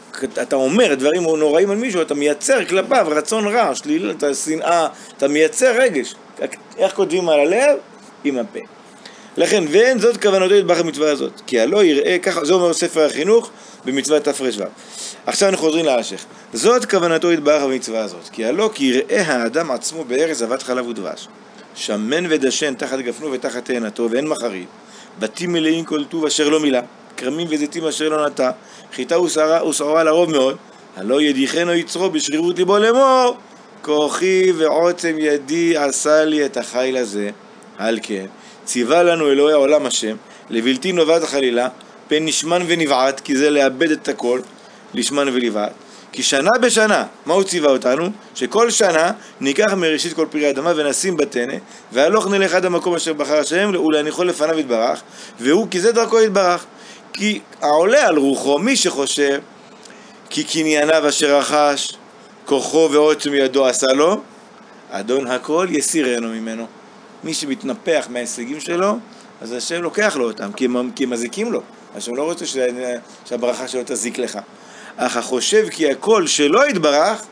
אתה 0.43 0.57
אומר 0.57 0.95
דברים 0.95 1.23
נוראים 1.23 1.71
על 1.71 1.77
מישהו, 1.77 2.03
אתה 2.03 2.15
מייצר 2.15 2.65
כלפיו 2.65 3.07
רצון 3.11 3.47
רע, 3.47 3.75
שלילת, 3.75 4.25
שנאה, 4.45 4.89
אתה 5.17 5.29
מייצר 5.29 5.73
רגש. 5.77 6.15
איך 6.79 6.95
כותבים 6.95 7.29
על 7.29 7.41
הלב? 7.41 7.79
עם 8.25 8.39
הפה. 8.39 8.74
לכן, 9.37 9.65
ואין 9.71 9.99
זאת 9.99 10.23
כוונתו 10.23 10.55
יתברך 10.55 10.79
במצווה 10.79 11.11
הזאת, 11.11 11.41
כי 11.47 11.61
הלא 11.61 11.85
יראה, 11.85 12.19
ככה, 12.23 12.45
זה 12.45 12.53
אומר 12.53 12.73
ספר 12.73 13.07
החינוך 13.07 13.51
במצוות 13.85 14.25
תר"ו. 14.25 14.65
עכשיו 15.27 15.49
אנחנו 15.49 15.67
חוזרים 15.67 15.85
לאשך. 15.85 16.25
זאת 16.53 16.85
כוונתו 16.85 17.33
יתברך 17.33 17.63
במצווה 17.63 18.05
הזאת, 18.05 18.29
כי 18.33 18.45
הלא 18.45 18.71
כי 18.75 18.85
יראה 18.85 19.23
האדם 19.23 19.71
עצמו 19.71 20.05
בארץ 20.05 20.37
זבת 20.37 20.63
חלב 20.63 20.87
ודבש, 20.89 21.29
שמן 21.75 22.25
ודשן 22.29 22.75
תחת 22.75 22.99
גפנו 22.99 23.33
ותחת 23.33 23.65
תאנתו, 23.65 24.09
ואין 24.11 24.29
מחריד, 24.29 24.67
בתים 25.19 25.53
מלאים 25.53 25.85
כל 25.85 26.05
טוב 26.05 26.25
אשר 26.25 26.49
לא 26.49 26.61
מילא, 26.61 26.81
כרמים 27.17 27.47
וזיתים 27.51 27.87
אשר 27.87 28.09
לא 28.09 28.27
נטע, 28.27 28.51
חיטה 28.95 29.21
ושעורה 29.21 30.05
לרוב 30.05 30.31
מאוד, 30.31 30.57
הלא 30.97 31.23
ידיחנו 31.23 31.73
יצרו 31.73 32.11
בשרירות 32.11 32.59
ליבו 32.59 32.79
לאמור, 32.79 33.37
כוחי 33.83 34.53
ועוצם 34.57 35.17
ידי 35.19 35.77
עשה 35.77 36.25
לי 36.25 36.47
את 36.47 36.57
החיל 36.57 36.97
הזה, 36.97 37.31
על 37.79 37.99
כן. 38.03 38.27
ציווה 38.65 39.03
לנו 39.03 39.31
אלוהי 39.31 39.53
העולם 39.53 39.87
השם, 39.87 40.17
לבלתי 40.51 40.93
נובעת 40.93 41.23
החלילה, 41.23 41.69
פן 42.09 42.25
נשמן 42.25 42.63
ונבעט, 42.67 43.21
כי 43.21 43.37
זה 43.37 43.51
לאבד 43.51 43.91
את 43.91 44.09
הכל, 44.09 44.41
לשמן 44.95 45.29
ולבעט. 45.29 45.73
כי 46.13 46.23
שנה 46.23 46.51
בשנה, 46.61 47.07
מה 47.27 47.35
הוא 47.35 47.43
ציווה 47.43 47.71
אותנו? 47.71 48.11
שכל 48.35 48.71
שנה 48.71 49.13
ניקח 49.41 49.73
מראשית 49.73 50.13
כל 50.13 50.27
פרי 50.31 50.47
האדמה 50.47 50.73
ונשים 50.77 51.17
בטנא, 51.17 51.55
והלוך 51.93 52.27
נלך 52.27 52.55
עד 52.55 52.65
המקום 52.65 52.95
אשר 52.95 53.13
בחר 53.13 53.39
השם, 53.39 53.73
ולהניחו 53.87 54.25
לפניו 54.25 54.59
יתברך, 54.59 55.03
והוא 55.41 55.67
כי 55.71 55.81
זה 55.81 55.93
דרכו 55.93 56.21
יתברך. 56.21 56.65
כי 57.13 57.41
העולה 57.61 58.09
על 58.09 58.17
רוחו, 58.17 58.59
מי 58.59 58.77
שחושב 58.77 59.41
כי 60.31 60.45
קנייניו 60.45 61.09
אשר 61.09 61.39
רכש, 61.39 61.97
כוחו 62.45 62.89
ועוצם 62.93 63.35
ידו 63.35 63.67
עשה 63.67 63.93
לו, 63.93 64.21
אדון 64.91 65.27
הכל 65.27 65.67
יסירנו 65.71 66.29
ממנו. 66.29 66.67
מי 67.25 67.35
שמתנפח 67.35 68.07
מההישגים 68.11 68.61
שלו, 68.61 68.97
אז 69.41 69.53
השם 69.53 69.83
לוקח 69.83 70.17
לו 70.17 70.27
אותם, 70.27 70.53
כי 70.53 70.65
הם, 70.65 70.91
כי 70.97 71.05
הם 71.05 71.11
מזיקים 71.11 71.53
לו. 71.53 71.61
השם 71.97 72.15
לא 72.15 72.23
רוצה 72.23 72.47
ש... 72.47 72.57
שהברכה 73.25 73.69
שלו 73.69 73.81
תזיק 73.87 74.19
לך. 74.19 74.39
אך 74.97 75.17
החושב 75.17 75.69
כי 75.71 75.91
הכל 75.91 76.27
שלא 76.27 76.69
יתברך, 76.69 77.23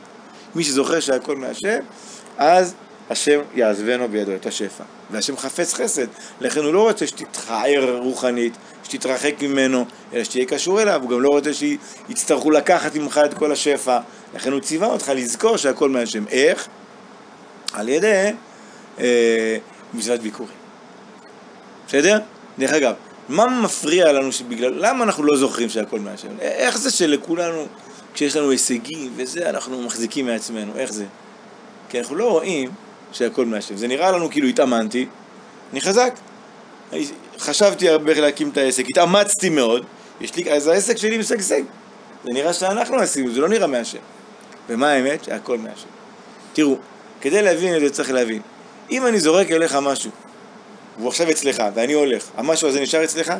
מי 0.54 0.64
שזוכר 0.64 1.00
שהכל 1.00 1.36
מהשם, 1.36 1.78
אז 2.38 2.74
השם 3.10 3.40
יעזבנו 3.54 4.08
בידו 4.08 4.34
את 4.34 4.46
השפע. 4.46 4.84
והשם 5.10 5.36
חפץ 5.36 5.74
חסד, 5.74 6.06
לכן 6.40 6.60
הוא 6.60 6.74
לא 6.74 6.82
רוצה 6.82 7.06
שתתחער 7.06 7.98
רוחנית, 7.98 8.56
שתתרחק 8.84 9.34
ממנו, 9.42 9.84
אלא 10.14 10.24
שתהיה 10.24 10.44
קשור 10.44 10.82
אליו, 10.82 11.00
הוא 11.02 11.10
גם 11.10 11.20
לא 11.20 11.28
רוצה 11.28 11.50
שיצטרכו 11.54 12.50
לקחת 12.50 12.96
ממך 12.96 13.20
את 13.24 13.34
כל 13.34 13.52
השפע. 13.52 13.98
לכן 14.34 14.52
הוא 14.52 14.60
ציווה 14.60 14.88
אותך 14.88 15.12
לזכור 15.14 15.56
שהכל 15.56 15.88
מהשם. 15.88 16.24
איך? 16.30 16.68
על 17.72 17.88
ידי 17.88 18.30
אה, 18.98 19.56
מצוות 19.94 20.20
ביקורים. 20.20 20.56
בסדר? 21.88 22.18
דרך 22.58 22.72
אגב, 22.72 22.94
מה 23.28 23.46
מפריע 23.46 24.12
לנו 24.12 24.32
שבגלל... 24.32 24.72
למה 24.86 25.04
אנחנו 25.04 25.24
לא 25.24 25.36
זוכרים 25.36 25.68
שהכל 25.68 26.00
מהשם? 26.00 26.28
איך 26.40 26.78
זה 26.78 26.90
שלכולנו, 26.90 27.66
כשיש 28.14 28.36
לנו 28.36 28.50
הישגים 28.50 29.12
וזה, 29.16 29.50
אנחנו 29.50 29.82
מחזיקים 29.82 30.26
מעצמנו? 30.26 30.72
איך 30.76 30.92
זה? 30.92 31.04
כי 31.88 31.98
אנחנו 31.98 32.16
לא 32.16 32.30
רואים 32.30 32.70
שהכל 33.12 33.46
מהשם. 33.46 33.76
זה 33.76 33.88
נראה 33.88 34.12
לנו 34.12 34.30
כאילו 34.30 34.48
התאמנתי, 34.48 35.06
אני 35.72 35.80
חזק. 35.80 36.14
חשבתי 37.38 37.88
הרבה 37.88 38.20
להקים 38.20 38.48
את 38.48 38.56
העסק, 38.56 38.84
התאמצתי 38.88 39.50
מאוד, 39.50 39.84
יש 40.20 40.36
לי, 40.36 40.52
אז 40.52 40.66
העסק 40.66 40.96
שלי 40.96 41.18
משגשג. 41.18 41.62
זה 42.24 42.30
נראה 42.32 42.52
שאנחנו 42.52 42.96
עשינו, 42.96 43.32
זה 43.32 43.40
לא 43.40 43.48
נראה 43.48 43.66
מהשם. 43.66 43.98
ומה 44.68 44.90
האמת? 44.90 45.24
שהכל 45.24 45.58
מהשם. 45.58 45.88
תראו, 46.52 46.76
כדי 47.20 47.42
להבין 47.42 47.76
את 47.76 47.80
זה 47.80 47.90
צריך 47.90 48.10
להבין. 48.10 48.42
אם 48.92 49.06
אני 49.06 49.20
זורק 49.20 49.50
אליך 49.50 49.74
משהו, 49.74 50.10
והוא 50.98 51.08
עכשיו 51.08 51.30
אצלך, 51.30 51.62
ואני 51.74 51.92
הולך, 51.92 52.24
המשהו 52.36 52.68
הזה 52.68 52.80
נשאר 52.80 53.04
אצלך? 53.04 53.32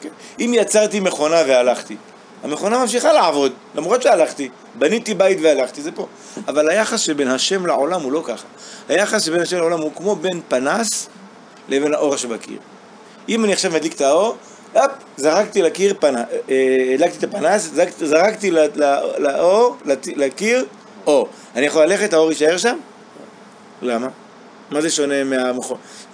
כן. 0.00 0.08
אם 0.40 0.52
יצרתי 0.54 1.00
מכונה 1.00 1.36
והלכתי, 1.46 1.96
המכונה 2.42 2.78
ממשיכה 2.78 3.12
לעבוד, 3.12 3.52
למרות 3.74 4.02
שהלכתי, 4.02 4.48
בניתי 4.74 5.14
בית 5.14 5.38
והלכתי, 5.42 5.82
זה 5.82 5.92
פה. 5.92 6.06
אבל 6.48 6.68
היחס 6.68 7.00
שבין 7.00 7.28
השם 7.28 7.66
לעולם 7.66 8.02
הוא 8.02 8.12
לא 8.12 8.22
ככה. 8.24 8.46
היחס 8.88 9.22
שבין 9.22 9.40
השם 9.40 9.56
לעולם 9.56 9.80
הוא 9.80 9.90
כמו 9.96 10.16
בין 10.16 10.40
פנס 10.48 11.08
לבין 11.68 11.94
האור 11.94 12.16
שבקיר. 12.16 12.58
אם 13.28 13.44
אני 13.44 13.52
עכשיו 13.52 13.70
מדליק 13.70 13.94
את 13.94 14.00
האור, 14.00 14.36
אפ, 14.72 14.90
זרקתי 15.16 15.62
לקיר 15.62 15.94
פנס, 16.00 16.24
אה, 16.50 16.94
הדלקתי 16.94 17.18
את 17.18 17.24
הפנס, 17.24 17.70
זרקתי 17.98 18.50
לאור, 19.18 19.76
לקיר, 20.16 20.64
אור. 21.06 21.28
אני 21.56 21.66
יכול 21.66 21.84
ללכת, 21.84 22.12
האור 22.12 22.30
יישאר 22.30 22.56
שם? 22.56 22.76
למה? 23.82 24.08
מה 24.70 24.80
זה 24.80 24.90
שונה. 24.90 25.14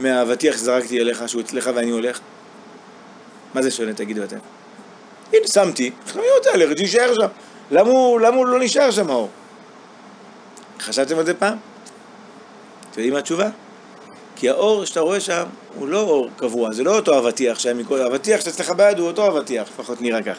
מהאבטיח 0.01 0.57
שזרקתי 0.57 1.01
אליך, 1.01 1.23
שהוא 1.27 1.43
אצלך 1.43 1.71
ואני 1.75 1.91
הולך? 1.91 2.21
מה 3.55 3.63
זה 3.63 3.71
שונה, 3.71 3.95
תגידו 3.95 4.25
אתם? 4.25 4.37
הנה, 5.33 5.47
שמתי, 5.47 5.91
אני 6.15 6.23
רוצה 6.39 6.57
ללכת, 6.57 6.79
שיישאר 6.79 7.15
שם. 7.15 7.27
למה 7.71 7.91
הוא, 7.91 8.21
למה 8.21 8.37
הוא 8.37 8.47
לא 8.47 8.61
נשאר 8.61 8.91
שם 8.91 9.11
האור? 9.11 9.29
חשבתם 10.81 11.19
על 11.19 11.27
זה 11.27 11.35
פעם? 11.35 11.59
אתם 12.91 13.01
יודעים 13.01 13.13
מה 13.13 13.19
התשובה? 13.19 13.49
כי 14.37 14.49
האור 14.49 14.85
שאתה 14.85 15.01
רואה 15.01 15.21
שם 15.21 15.45
הוא 15.75 15.89
לא 15.89 16.01
אור 16.01 16.31
קבוע, 16.37 16.73
זה 16.73 16.85
לא 16.85 16.97
אותו 16.97 17.19
אבטיח 17.19 17.59
שהיה 17.59 17.75
מכל... 17.75 18.01
האבטיח 18.01 18.41
שאצלך 18.41 18.71
ביד 18.71 18.99
הוא 18.99 19.07
אותו 19.09 19.27
אבטיח, 19.27 19.69
לפחות 19.69 20.01
נראה 20.01 20.23
כך. 20.23 20.37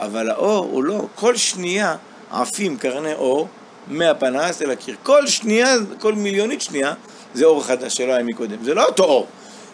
אבל 0.00 0.30
האור 0.30 0.64
הוא 0.64 0.84
לא, 0.84 1.06
כל 1.14 1.36
שנייה 1.36 1.96
עפים 2.30 2.76
קרני 2.76 3.14
אור 3.14 3.48
מהפנס 3.86 4.62
אל 4.62 4.70
הקיר. 4.70 4.96
כל 5.02 5.26
שנייה, 5.26 5.74
כל 5.98 6.12
מיליונית 6.12 6.62
שנייה, 6.62 6.94
זה 7.36 7.44
אור 7.44 7.64
חדש 7.64 7.96
שלא 7.96 8.12
היה 8.12 8.22
מקודם. 8.22 8.64
זה 8.64 8.74
לא 8.74 8.84
אותו 8.84 9.04
אור. 9.04 9.26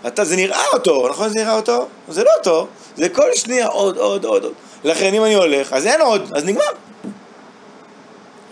אתה, 0.07 0.25
זה 0.25 0.37
נראה 0.37 0.65
אותו, 0.73 1.09
נכון 1.09 1.29
זה 1.29 1.35
נראה 1.35 1.57
אותו? 1.57 1.89
זה 2.09 2.25
לא 2.25 2.31
אותו, 2.39 2.67
זה 2.97 3.09
כל 3.09 3.35
שנייה 3.35 3.67
עוד, 3.67 3.97
עוד, 3.97 4.25
עוד, 4.25 4.45
עוד. 4.45 4.53
לכן 4.85 5.15
אם 5.15 5.25
אני 5.25 5.35
הולך, 5.35 5.73
אז 5.73 5.87
אין 5.87 6.01
עוד, 6.01 6.33
אז 6.35 6.45
נגמר. 6.45 6.65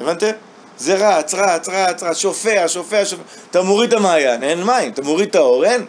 הבנתם? 0.01 0.31
זה 0.79 0.95
רץ, 0.95 1.35
רץ, 1.35 1.69
רץ, 1.69 2.03
רץ, 2.03 2.17
שופע, 2.17 2.65
שופע, 2.69 3.05
שופע. 3.05 3.23
אתה 3.51 3.63
מוריד 3.63 3.93
את 3.93 3.99
המעיין, 3.99 4.43
אין 4.43 4.65
מים, 4.65 4.93
אתה 4.93 5.03
מוריד 5.03 5.29
את 5.29 5.35
האור, 5.35 5.65
אין. 5.65 5.87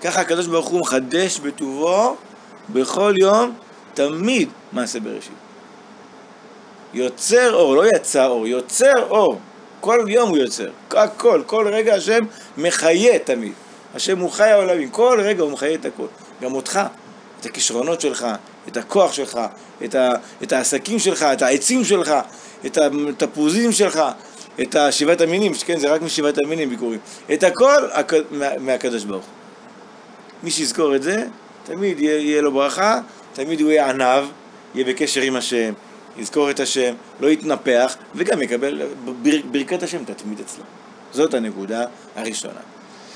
ככה 0.00 0.20
הקדוש 0.20 0.46
ברוך 0.46 0.68
הוא 0.68 0.80
מחדש 0.80 1.38
בטובו 1.38 2.16
בכל 2.68 3.14
יום, 3.20 3.54
תמיד 3.94 4.48
מעשה 4.72 5.00
בראשית. 5.00 5.32
יוצר 6.94 7.54
אור, 7.54 7.76
לא 7.76 7.82
יצר 7.96 8.28
אור, 8.28 8.46
יוצר 8.46 9.08
אור. 9.10 9.38
כל 9.80 10.04
יום 10.08 10.28
הוא 10.28 10.38
יוצר, 10.38 10.70
הכל, 10.90 11.42
כל 11.46 11.68
רגע 11.68 11.94
השם 11.94 12.24
מחיה 12.58 13.18
תמיד. 13.18 13.52
השם 13.94 14.18
הוא 14.18 14.30
חי 14.30 14.50
העולמים, 14.50 14.90
כל 14.90 15.20
רגע 15.22 15.42
הוא 15.42 15.50
מחיה 15.50 15.74
את 15.74 15.84
הכל. 15.84 16.06
גם 16.42 16.54
אותך, 16.54 16.80
את 17.40 17.46
הכישרונות 17.46 18.00
שלך, 18.00 18.26
את 18.68 18.76
הכוח 18.76 19.12
שלך, 19.12 19.40
את, 19.84 19.94
ה, 19.94 20.12
את 20.42 20.52
העסקים 20.52 20.98
שלך, 20.98 21.22
את 21.22 21.42
העצים 21.42 21.84
שלך, 21.84 22.14
את 22.66 22.78
התפוזים 23.22 23.72
שלך, 23.72 24.02
את 24.62 24.76
שבעת 24.90 25.20
המינים, 25.20 25.52
כן, 25.66 25.78
זה 25.78 25.92
רק 25.92 26.02
משבעת 26.02 26.38
המינים 26.44 26.70
ביקורים. 26.70 26.98
את 27.32 27.42
הכל 27.42 27.88
מה, 28.30 28.58
מהקדוש 28.58 29.04
ברוך 29.04 29.24
הוא. 29.24 29.32
מי 30.42 30.50
שיזכור 30.50 30.96
את 30.96 31.02
זה, 31.02 31.24
תמיד 31.64 32.00
יהיה, 32.00 32.18
יהיה 32.18 32.42
לו 32.42 32.52
ברכה, 32.52 33.00
תמיד 33.32 33.60
הוא 33.60 33.70
יהיה 33.70 33.90
עניו, 33.90 34.26
יהיה 34.74 34.86
בקשר 34.86 35.20
עם 35.20 35.36
השם, 35.36 35.72
יזכור 36.20 36.50
את 36.50 36.60
השם, 36.60 36.94
לא 37.20 37.28
יתנפח, 37.28 37.96
וגם 38.14 38.42
יקבל, 38.42 38.82
בר, 39.22 39.30
ברכת 39.50 39.82
השם 39.82 40.04
תתמיד 40.04 40.40
אצלו. 40.40 40.64
זאת 41.12 41.34
הנקודה 41.34 41.84
הראשונה. 42.16 42.60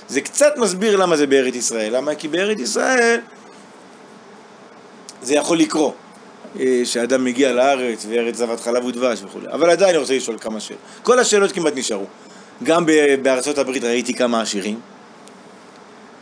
זה 0.09 0.21
קצת 0.21 0.57
מסביר 0.57 0.97
למה 0.97 1.17
זה 1.17 1.27
בארץ 1.27 1.55
ישראל. 1.55 1.97
למה? 1.97 2.15
כי 2.15 2.29
בארץ 2.29 2.59
ישראל 2.59 3.21
זה 5.23 5.35
יכול 5.35 5.59
לקרות. 5.59 5.95
אה, 6.61 6.81
שאדם 6.85 7.25
מגיע 7.25 7.53
לארץ 7.53 8.07
וארץ 8.09 8.37
זבת 8.37 8.61
חלב 8.61 8.85
ודבש 8.85 9.23
וכולי. 9.23 9.47
אבל 9.53 9.71
עדיין 9.71 9.91
אני 9.91 9.99
רוצה 9.99 10.17
לשאול 10.17 10.39
כמה 10.39 10.61
שאלות. 10.61 10.83
כל 11.03 11.19
השאלות 11.19 11.53
כמעט 11.53 11.73
נשארו. 11.77 12.07
גם 12.63 12.87
בארצות 13.23 13.59
הברית 13.59 13.85
ראיתי 13.85 14.15
כמה 14.15 14.41
עשירים. 14.41 14.81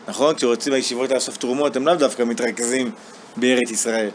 נכון? 0.08 0.34
כשרוצים 0.34 0.72
הישיבות 0.72 1.10
לאסוף 1.10 1.36
תרומות, 1.36 1.76
הם 1.76 1.86
לאו 1.86 1.94
דווקא 1.94 2.22
מתרכזים 2.22 2.90
בארץ 3.36 3.70
ישראל. 3.70 4.10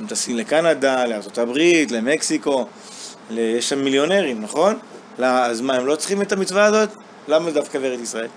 הם 0.00 0.06
טסים 0.06 0.36
לקנדה, 0.36 1.04
הברית, 1.36 1.90
למקסיקו, 1.90 2.66
יש 3.30 3.68
שם 3.68 3.84
מיליונרים, 3.84 4.40
נכון? 4.40 4.78
אז 5.18 5.60
מה, 5.60 5.74
הם 5.74 5.86
לא 5.86 5.96
צריכים 5.96 6.22
את 6.22 6.32
המצווה 6.32 6.64
הזאת? 6.64 6.88
למה 7.28 7.50
דווקא 7.50 7.78
בארץ 7.78 8.00
ישראל? 8.00 8.28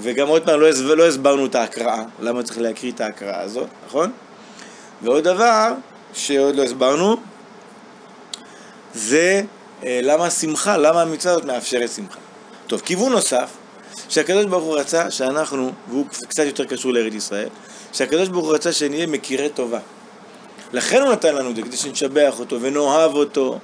וגם 0.00 0.28
עוד 0.28 0.44
פעם, 0.44 0.60
לא, 0.60 0.96
לא 0.96 1.06
הסברנו 1.06 1.46
את 1.46 1.54
ההקראה, 1.54 2.02
למה 2.20 2.42
צריך 2.42 2.58
להקריא 2.58 2.92
את 2.92 3.00
ההקראה 3.00 3.40
הזאת, 3.40 3.68
נכון? 3.86 4.12
ועוד 5.02 5.24
דבר 5.24 5.72
שעוד 6.12 6.56
לא 6.56 6.62
הסברנו, 6.62 7.16
זה 8.94 9.42
אה, 9.84 10.00
למה 10.02 10.26
השמחה, 10.26 10.76
למה 10.76 11.02
המצווה 11.02 11.32
הזאת 11.34 11.44
מאפשרת 11.44 11.90
שמחה. 11.90 12.18
טוב, 12.66 12.80
כיוון 12.80 13.12
נוסף, 13.12 13.50
שהקדוש 14.08 14.44
ברוך 14.44 14.64
הוא 14.64 14.78
רצה 14.78 15.10
שאנחנו, 15.10 15.72
והוא 15.88 16.06
קצת 16.08 16.44
יותר 16.44 16.64
קשור 16.64 16.92
לארץ 16.92 17.14
ישראל, 17.14 17.48
שהקדוש 17.92 18.28
ברוך 18.28 18.46
הוא 18.46 18.54
רצה 18.54 18.72
שנהיה 18.72 19.06
מכירי 19.06 19.48
טובה. 19.48 19.78
לכן 20.72 21.02
הוא 21.02 21.12
נתן 21.12 21.34
לנו 21.34 21.50
את 21.50 21.56
זה, 21.56 21.62
כדי 21.62 21.76
שנשבח 21.76 22.40
אותו 22.40 22.60
ונאהב 22.60 23.14
אותו 23.14 23.58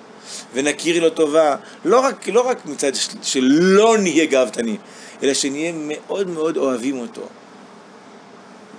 ונכיר 0.54 1.02
לו 1.02 1.10
טובה. 1.10 1.56
לא 1.84 2.00
רק, 2.00 2.28
לא 2.28 2.48
רק 2.48 2.66
מצד 2.66 2.92
שלא 3.22 3.98
נהיה 3.98 4.26
גאוותנים, 4.26 4.76
אלא 5.22 5.34
שנהיה 5.34 5.72
מאוד 5.74 6.28
מאוד 6.28 6.56
אוהבים 6.56 6.98
אותו. 6.98 7.22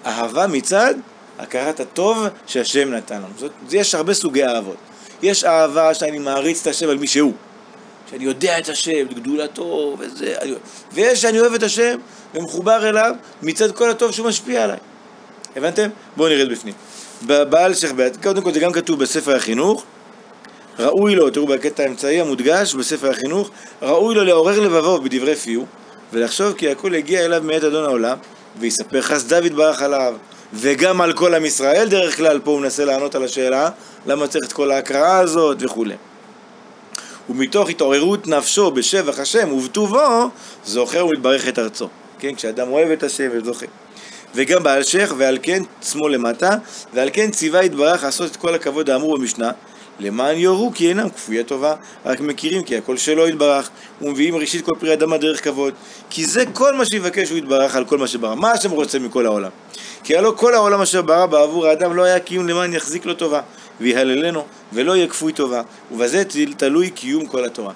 אהבה 0.05 0.47
מצד 0.47 0.93
הכרת 1.39 1.79
הטוב 1.79 2.27
שהשם 2.47 2.93
נתן 2.93 3.15
לנו. 3.15 3.33
זאת, 3.37 3.51
יש 3.71 3.95
הרבה 3.95 4.13
סוגי 4.13 4.45
אהבות. 4.45 4.77
יש 5.21 5.43
אהבה 5.43 5.93
שאני 5.93 6.19
מעריץ 6.19 6.61
את 6.61 6.67
השם 6.67 6.89
על 6.89 6.97
מי 6.97 7.07
שהוא. 7.07 7.33
שאני 8.09 8.23
יודע 8.23 8.59
את 8.59 8.69
השם, 8.69 9.05
את 9.11 9.13
גדולתו 9.13 9.95
וזה, 9.99 10.35
ויש 10.91 11.21
שאני 11.21 11.39
אוהב 11.39 11.53
את 11.53 11.63
השם 11.63 11.97
ומחובר 12.35 12.89
אליו 12.89 13.15
מצד 13.41 13.71
כל 13.71 13.89
הטוב 13.89 14.11
שהוא 14.11 14.27
משפיע 14.27 14.63
עליי. 14.63 14.77
הבנתם? 15.55 15.89
בואו 16.17 16.29
נרד 16.29 16.51
בפנים. 16.51 16.73
בעל 17.21 17.73
בית, 17.95 18.23
קודם 18.23 18.41
כל 18.41 18.51
זה 18.51 18.59
גם 18.59 18.71
כתוב 18.71 18.99
בספר 18.99 19.35
החינוך, 19.35 19.83
ראוי 20.79 21.15
לו, 21.15 21.29
תראו 21.29 21.47
בקטע 21.47 21.83
האמצעי 21.83 22.21
המודגש 22.21 22.73
בספר 22.73 23.09
החינוך, 23.09 23.49
ראוי 23.81 24.15
לו 24.15 24.23
לעורר 24.23 24.59
לבבו 24.59 25.01
בדברי 25.01 25.35
פיו, 25.35 25.63
ולחשוב 26.13 26.53
כי 26.53 26.69
הכל 26.69 26.93
הגיע 26.93 27.25
אליו 27.25 27.43
מאת 27.45 27.63
אדון 27.63 27.83
העולם, 27.83 28.17
ויספר 28.59 29.01
חסדיו 29.01 29.45
יתברך 29.45 29.81
עליו, 29.81 30.13
וגם 30.53 31.01
על 31.01 31.13
כל 31.13 31.33
עם 31.33 31.45
ישראל 31.45 31.89
דרך 31.89 32.17
כלל, 32.17 32.39
פה 32.43 32.51
הוא 32.51 32.61
מנסה 32.61 32.85
לענות 32.85 33.15
על 33.15 33.23
השאלה, 33.23 33.69
למה 34.05 34.27
צריך 34.27 34.45
את 34.45 34.53
כל 34.53 34.71
ההקראה 34.71 35.17
הזאת 35.17 35.57
וכולי. 35.61 35.95
ומתוך 37.29 37.69
התעוררות 37.69 38.27
נפשו 38.27 38.71
בשבח 38.71 39.19
השם 39.19 39.51
ובטובו, 39.53 40.29
זוכר 40.65 41.05
ומתברך 41.05 41.47
את 41.47 41.59
ארצו. 41.59 41.89
כן, 42.19 42.35
כשאדם 42.35 42.71
אוהב 42.71 42.91
את 42.91 43.03
השם 43.03 43.29
וזוכר. 43.31 43.65
וגם 44.35 44.63
בעל 44.63 44.83
שייח, 44.83 45.13
ועל 45.17 45.37
כן 45.43 45.63
עצמו 45.79 46.07
למטה, 46.07 46.55
ועל 46.93 47.09
כן 47.13 47.31
ציווה 47.31 47.63
יתברך 47.63 48.03
לעשות 48.03 48.31
את 48.31 48.35
כל 48.35 48.55
הכבוד 48.55 48.89
האמור 48.89 49.17
במשנה, 49.17 49.51
למען 49.99 50.37
יורו 50.37 50.71
כי 50.75 50.89
אינם 50.89 51.09
כפויי 51.09 51.43
טובה, 51.43 51.75
רק 52.05 52.19
מכירים 52.19 52.63
כי 52.63 52.77
הכל 52.77 52.97
שלו 52.97 53.27
יתברך, 53.27 53.69
ומביאים 54.01 54.35
ראשית 54.35 54.65
כל 54.65 54.71
פרי 54.79 54.93
אדמה 54.93 55.17
דרך 55.17 55.43
כבוד. 55.43 55.73
כי 56.09 56.25
זה 56.25 56.43
כל 56.53 56.75
מה 56.75 56.85
שיבקש 56.85 57.29
הוא 57.29 57.37
יתברך 57.37 57.75
על 57.75 57.85
כל 57.85 57.97
מה 57.97 58.07
שברא. 58.07 58.35
מה 58.35 58.51
השם 58.51 58.71
רוצה 58.71 58.99
מכל 58.99 59.25
העולם? 59.25 59.49
כי 60.03 60.17
הלא 60.17 60.33
כל 60.37 60.53
העולם 60.53 60.81
אשר 60.81 61.01
ברא 61.01 61.25
בעבור 61.25 61.67
האדם 61.67 61.95
לא 61.95 62.03
היה 62.03 62.19
קיום 62.19 62.47
למען 62.47 62.73
יחזיק 62.73 63.05
לו 63.05 63.13
טובה, 63.13 63.41
ויהללנו, 63.81 64.45
ולא 64.73 64.95
יהיה 64.95 65.07
כפוי 65.07 65.33
טובה, 65.33 65.61
ובזה 65.91 66.23
תלוי 66.57 66.89
קיום 66.89 67.25
כל 67.25 67.45
התורה. 67.45 67.73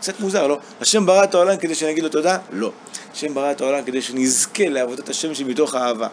קצת 0.00 0.20
מוזר, 0.20 0.46
לא? 0.46 0.58
השם 0.80 1.06
ברא 1.06 1.24
את 1.24 1.34
העולם 1.34 1.56
כדי 1.56 1.74
שנגיד 1.74 2.04
לו 2.04 2.08
תודה? 2.08 2.38
לא. 2.52 2.72
השם 3.12 3.34
ברא 3.34 3.50
את 3.50 3.60
העולם 3.60 3.84
כדי 3.84 4.02
שנזכה 4.02 4.68
לעבודת 4.68 5.08
השם 5.08 5.34
שמתוך 5.34 5.74
האהבה. 5.74 6.08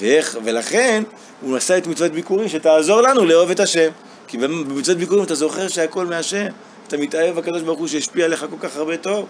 ואיך, 0.00 0.38
ולכן 0.44 1.02
הוא 1.40 1.56
עשה 1.56 1.78
את 1.78 1.86
מצוות 1.86 2.12
ביקורים 2.12 2.48
שתעזור 2.48 3.00
לנו 3.00 3.24
לאהוב 3.24 3.50
את 3.50 3.60
השם. 3.60 3.90
כי 4.28 4.38
במצוות 4.38 4.98
ביקורים 4.98 5.24
אתה 5.24 5.34
זוכר 5.34 5.68
שהכל 5.68 6.06
מהשם. 6.06 6.46
אתה 6.88 6.96
מתאהב 6.96 7.36
בקדוש 7.36 7.62
ברוך 7.62 7.78
הוא 7.78 7.88
שהשפיע 7.88 8.24
עליך 8.24 8.46
כל 8.50 8.68
כך 8.68 8.76
הרבה 8.76 8.96
טוב. 8.96 9.26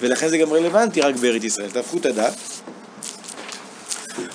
ולכן 0.00 0.28
זה 0.28 0.38
גם 0.38 0.52
רלוונטי 0.52 1.00
רק 1.00 1.16
בארץ 1.16 1.44
ישראל. 1.44 1.70
תהפכו 1.70 1.96
את 1.96 2.06
הדף. 2.06 2.60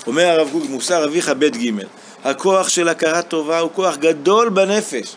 אומר 0.08 0.26
הרב 0.26 0.50
קוק, 0.52 0.64
מוסר 0.70 1.06
אביך 1.06 1.30
ב' 1.30 1.46
ג' 1.46 1.72
הכוח 2.24 2.70
של 2.70 2.90
הכרת 2.90 3.28
טובה 3.28 3.60
הוא 3.60 3.72
כוח 3.74 3.98
גדול 3.98 4.50
בנפש, 4.50 5.16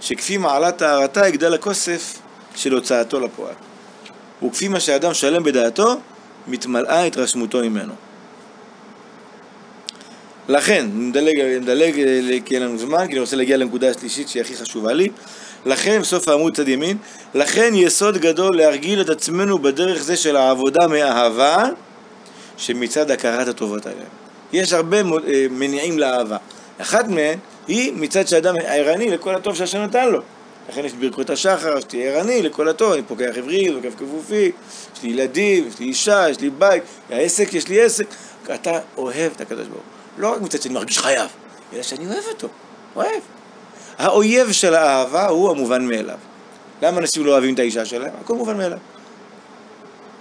שכפי 0.00 0.36
מעלת 0.36 0.76
טהרתה 0.76 1.28
יגדל 1.28 1.54
הכוסף 1.54 2.18
של 2.54 2.72
הוצאתו 2.72 3.20
לפועל. 3.20 3.54
וכפי 4.46 4.68
מה 4.68 4.80
שאדם 4.80 5.14
שלם 5.14 5.42
בדעתו, 5.42 5.96
מתמלאה 6.48 7.04
התרשמותו 7.04 7.58
ממנו. 7.58 7.92
לכן, 10.48 10.86
נדלג, 10.94 11.40
נדלג 11.40 11.94
כי 12.44 12.54
אין 12.54 12.62
לנו 12.62 12.78
זמן, 12.78 13.06
כי 13.06 13.12
אני 13.12 13.20
רוצה 13.20 13.36
להגיע 13.36 13.56
לנקודה 13.56 13.90
השלישית 13.90 14.28
שהיא 14.28 14.42
הכי 14.42 14.56
חשובה 14.56 14.92
לי. 14.92 15.08
לכן, 15.66 16.00
בסוף 16.00 16.28
העמוד 16.28 16.56
צד 16.56 16.68
ימין, 16.68 16.96
לכן 17.34 17.70
יסוד 17.74 18.18
גדול 18.18 18.56
להרגיל 18.56 19.00
את 19.00 19.08
עצמנו 19.08 19.58
בדרך 19.58 20.02
זה 20.02 20.16
של 20.16 20.36
העבודה 20.36 20.88
מאהבה, 20.88 21.64
שמצד 22.56 23.10
הכרת 23.10 23.48
הטובות 23.48 23.86
האלה. 23.86 24.04
יש 24.52 24.72
הרבה 24.72 24.96
אה, 24.96 25.46
מניעים 25.50 25.98
לאהבה. 25.98 26.36
אחת 26.78 27.08
מהן 27.08 27.38
היא 27.68 27.92
מצד 27.96 28.28
שאדם 28.28 28.54
ערני 28.66 29.10
לכל 29.10 29.34
הטוב 29.34 29.56
שהשם 29.56 29.78
נתן 29.78 30.08
לו. 30.08 30.20
לכן 30.68 30.84
יש 30.84 30.92
ברכות 30.92 31.30
השחר, 31.30 31.80
שתהיה 31.80 32.12
ערני 32.12 32.42
לכל 32.42 32.68
הטוב, 32.68 32.92
אני 32.92 33.02
פוקח 33.02 33.30
עברי, 33.36 33.72
פוקח 33.74 33.94
כפופי, 33.98 34.52
יש 34.96 35.02
לי 35.02 35.10
ילדים, 35.10 35.68
יש 35.68 35.78
לי 35.78 35.86
אישה, 35.86 36.30
יש 36.30 36.40
לי 36.40 36.50
בית, 36.50 36.82
העסק, 37.10 37.54
יש 37.54 37.68
לי 37.68 37.82
עסק. 37.82 38.06
אתה 38.54 38.78
אוהב 38.96 39.32
את 39.36 39.40
הקדוש 39.40 39.66
ברוך 39.66 39.82
הוא. 39.82 40.22
לא 40.22 40.32
רק 40.32 40.40
מצד 40.40 40.62
שאני 40.62 40.74
מרגיש 40.74 40.98
חייב, 40.98 41.30
אלא 41.72 41.82
שאני 41.82 42.06
אוהב 42.06 42.24
אותו. 42.28 42.48
אוהב. 42.96 43.22
האויב 43.98 44.52
של 44.52 44.74
האהבה 44.74 45.28
הוא 45.28 45.50
המובן 45.50 45.86
מאליו. 45.88 46.18
למה 46.82 46.98
אנשים 46.98 47.26
לא 47.26 47.30
אוהבים 47.30 47.54
את 47.54 47.58
האישה 47.58 47.84
שלהם? 47.84 48.12
הכל 48.20 48.34
מובן 48.34 48.56
מאליו. 48.56 48.78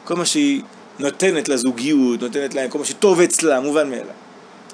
כל 0.04 0.16
מה 0.16 0.26
שהיא 0.26 0.62
נותנת 1.00 1.50
לזוגיות, 1.50 2.22
נותנת 2.22 2.54
להם, 2.54 2.70
כל 2.70 2.80
מה 2.80 2.86
שטוב 2.86 3.22
אצלה, 3.22 3.60
מובן 3.60 3.90
מאליו. 3.90 4.14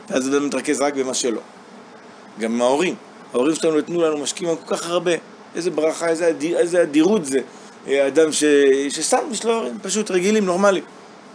אז 0.10 0.29
אדם 0.29 0.45
מתרכז 0.45 0.82
רק 0.82 0.93
במה 0.93 1.13
שלא. 1.13 1.41
גם 2.39 2.53
עם 2.53 2.62
ההורים. 2.62 2.95
ההורים 3.34 3.55
שלנו 3.55 3.77
נתנו 3.77 4.01
לנו, 4.01 4.17
משקיעים 4.17 4.55
כל 4.55 4.75
כך 4.75 4.89
הרבה. 4.89 5.12
איזה 5.55 5.71
ברכה, 5.71 6.07
איזה, 6.07 6.29
אדיר, 6.29 6.57
איזה 6.57 6.81
אדירות 6.81 7.25
זה. 7.25 7.39
אה, 7.88 8.07
אדם 8.07 8.31
ש... 8.31 8.43
שסתם 8.89 9.17
יש 9.31 9.45
לו 9.45 9.53
הורים, 9.53 9.77
פשוט 9.81 10.12
רגילים, 10.12 10.45
נורמליים. 10.45 10.83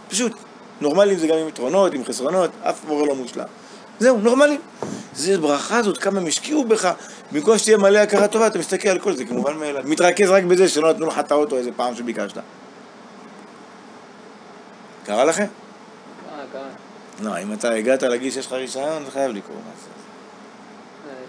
פשוט. 0.09 0.33
נורמליים 0.81 1.19
זה 1.19 1.27
גם 1.27 1.37
עם 1.37 1.47
יתרונות, 1.47 1.93
עם 1.93 2.03
חסרונות, 2.03 2.51
אף 2.61 2.85
מורה 2.87 3.05
לא 3.07 3.15
מושלם. 3.15 3.45
זהו, 3.99 4.17
נורמליים. 4.17 4.59
זה 5.15 5.37
ברכה 5.37 5.77
הזאת, 5.77 5.97
כמה 5.97 6.19
הם 6.19 6.27
השקיעו 6.27 6.63
בך, 6.63 6.91
במקום 7.31 7.57
שתהיה 7.57 7.77
מלא 7.77 7.97
הכרה 7.97 8.27
טובה, 8.27 8.47
אתה 8.47 8.59
מסתכל 8.59 8.89
על 8.89 8.99
כל 8.99 9.15
זה 9.15 9.25
כמובן 9.25 9.57
מאליו. 9.57 9.83
מתרכז 9.85 10.29
רק 10.29 10.43
בזה 10.43 10.69
שלא 10.69 10.89
נתנו 10.89 11.05
לך 11.05 11.19
את 11.19 11.31
האוטו 11.31 11.57
איזה 11.57 11.71
פעם 11.75 11.95
שביקשת. 11.95 12.37
קרה 15.05 15.25
לכם? 15.25 15.45
לא, 17.23 17.41
אם 17.41 17.53
אתה 17.53 17.71
הגעת 17.71 18.03
לגיל 18.03 18.31
שיש 18.31 18.45
לך 18.45 18.53
רישיון, 18.53 19.05
זה 19.05 19.11
חייב 19.11 19.31
לקרות. 19.31 19.57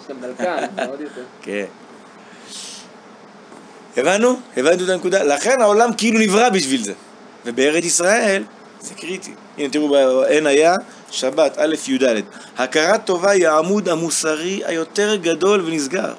יש 0.01 0.07
גם 0.11 0.21
דלקן, 0.21 0.67
עוד 0.89 1.01
יותר. 1.01 1.23
כן. 1.43 1.65
הבנו? 3.97 4.41
הבנו 4.57 4.85
את 4.85 4.89
הנקודה? 4.89 5.25
לכן 5.25 5.61
העולם 5.61 5.93
כאילו 5.93 6.19
נברא 6.19 6.49
בשביל 6.49 6.85
זה. 6.85 6.93
ובארץ 7.45 7.85
ישראל 7.85 8.43
זה 8.81 8.95
קריטי. 8.95 9.33
הנה 9.59 9.69
תראו, 9.69 9.89
בעין 9.89 10.47
היה 10.47 10.75
שבת, 11.11 11.59
א' 11.59 11.75
י"ד. 11.89 12.21
הכרת 12.59 13.05
טובה 13.05 13.31
היא 13.31 13.49
העמוד 13.49 13.89
המוסרי 13.89 14.63
היותר 14.67 15.17
גדול 15.17 15.61
ונסגר. 15.67 16.13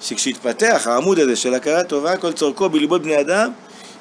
שכשיתפתח 0.00 0.86
העמוד 0.86 1.18
הזה 1.18 1.36
של 1.36 1.54
הכרת 1.54 1.88
טובה, 1.88 2.16
כל 2.16 2.32
צורכו 2.32 2.68
בליבות 2.68 3.02
בני 3.02 3.20
אדם, 3.20 3.50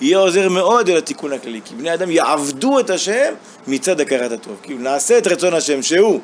יהיה 0.02 0.18
עוזר 0.18 0.50
מאוד 0.50 0.90
אל 0.90 0.98
התיקון 0.98 1.34
הכללי. 1.34 1.62
כי 1.66 1.76
בני 1.76 1.94
אדם 1.94 2.12
יעבדו 2.12 2.80
את 2.80 2.90
השם 2.90 3.34
מצד 3.68 4.00
הכרת 4.00 4.32
הטוב. 4.32 4.58
כאילו 4.64 4.80
נעשה 4.80 5.18
את 5.18 5.28
רצון 5.28 5.54
השם 5.54 5.82
שהוא 5.82 6.22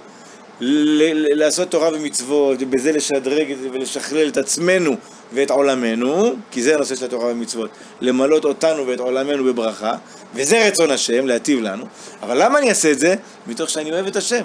לעשות 0.61 1.69
תורה 1.69 1.89
ומצוות, 1.93 2.57
ובזה 2.61 2.91
לשדרג 2.91 3.55
ולשכלל 3.71 4.27
את 4.27 4.37
עצמנו 4.37 4.95
ואת 5.33 5.51
עולמנו, 5.51 6.33
כי 6.51 6.61
זה 6.61 6.75
הנושא 6.75 6.95
של 6.95 7.05
התורה 7.05 7.25
ומצוות, 7.25 7.69
למלות 8.01 8.45
אותנו 8.45 8.87
ואת 8.87 8.99
עולמנו 8.99 9.43
בברכה, 9.43 9.93
וזה 10.33 10.67
רצון 10.67 10.91
השם, 10.91 11.25
להטיב 11.25 11.59
לנו. 11.59 11.85
אבל 12.21 12.43
למה 12.43 12.59
אני 12.59 12.69
אעשה 12.69 12.91
את 12.91 12.99
זה? 12.99 13.15
מתוך 13.47 13.69
שאני 13.69 13.91
אוהב 13.91 14.07
את 14.07 14.15
השם, 14.15 14.43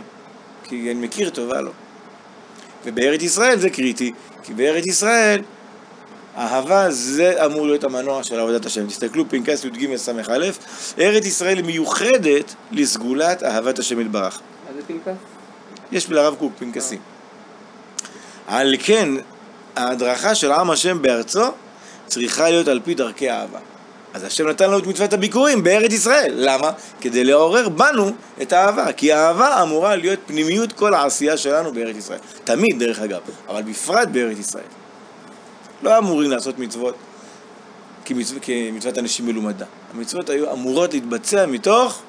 כי 0.64 0.90
אני 0.90 0.94
מכיר 0.94 1.30
טובה 1.30 1.60
לו. 1.60 1.70
ובארץ 2.84 3.22
ישראל 3.22 3.58
זה 3.58 3.70
קריטי, 3.70 4.12
כי 4.42 4.54
בארץ 4.54 4.86
ישראל 4.86 5.40
אהבה 6.36 6.90
זה 6.90 7.44
אמור 7.46 7.66
להיות 7.66 7.84
המנוע 7.84 8.22
של 8.22 8.40
עבודת 8.40 8.66
השם. 8.66 8.86
תסתכלו, 8.86 9.28
פנקס 9.28 9.64
י"ג 9.64 9.96
ס"א, 9.96 10.12
ארץ 10.98 11.26
ישראל 11.26 11.62
מיוחדת 11.62 12.54
לסגולת 12.72 13.42
אהבת 13.42 13.78
השם 13.78 14.00
יתברך. 14.00 14.40
מה 14.66 14.80
זה 14.80 14.86
פנקס? 14.86 15.33
יש 15.94 16.10
לרב 16.10 16.34
קוק 16.38 16.52
פנקסים. 16.58 16.98
על 18.46 18.74
כן, 18.82 19.08
ההדרכה 19.76 20.34
של 20.34 20.52
עם 20.52 20.70
השם 20.70 21.02
בארצו 21.02 21.44
צריכה 22.06 22.50
להיות 22.50 22.68
על 22.68 22.80
פי 22.84 22.94
דרכי 22.94 23.30
אהבה. 23.30 23.58
אז 24.14 24.24
השם 24.24 24.48
נתן 24.48 24.64
לנו 24.64 24.78
את 24.78 24.86
מצוות 24.86 25.12
הביקורים 25.12 25.62
בארץ 25.62 25.92
ישראל. 25.92 26.32
למה? 26.36 26.70
כדי 27.00 27.24
לעורר 27.24 27.68
בנו 27.68 28.10
את 28.42 28.52
האהבה. 28.52 28.92
כי 28.92 29.12
האהבה 29.12 29.62
אמורה 29.62 29.96
להיות 29.96 30.18
פנימיות 30.26 30.72
כל 30.72 30.94
העשייה 30.94 31.36
שלנו 31.36 31.72
בארץ 31.72 31.96
ישראל. 31.96 32.18
תמיד, 32.44 32.78
דרך 32.78 32.98
אגב, 32.98 33.20
אבל 33.48 33.62
בפרט 33.62 34.08
בארץ 34.08 34.38
ישראל. 34.38 34.64
לא 35.82 35.98
אמורים 35.98 36.30
לעשות 36.30 36.58
מצוות 36.58 36.94
כמצוות, 38.04 38.42
כמצוות 38.42 38.98
אנשים 38.98 39.26
מלומדה. 39.26 39.66
המצוות 39.94 40.30
היו 40.30 40.52
אמורות 40.52 40.94
להתבצע 40.94 41.46
מתוך 41.46 42.02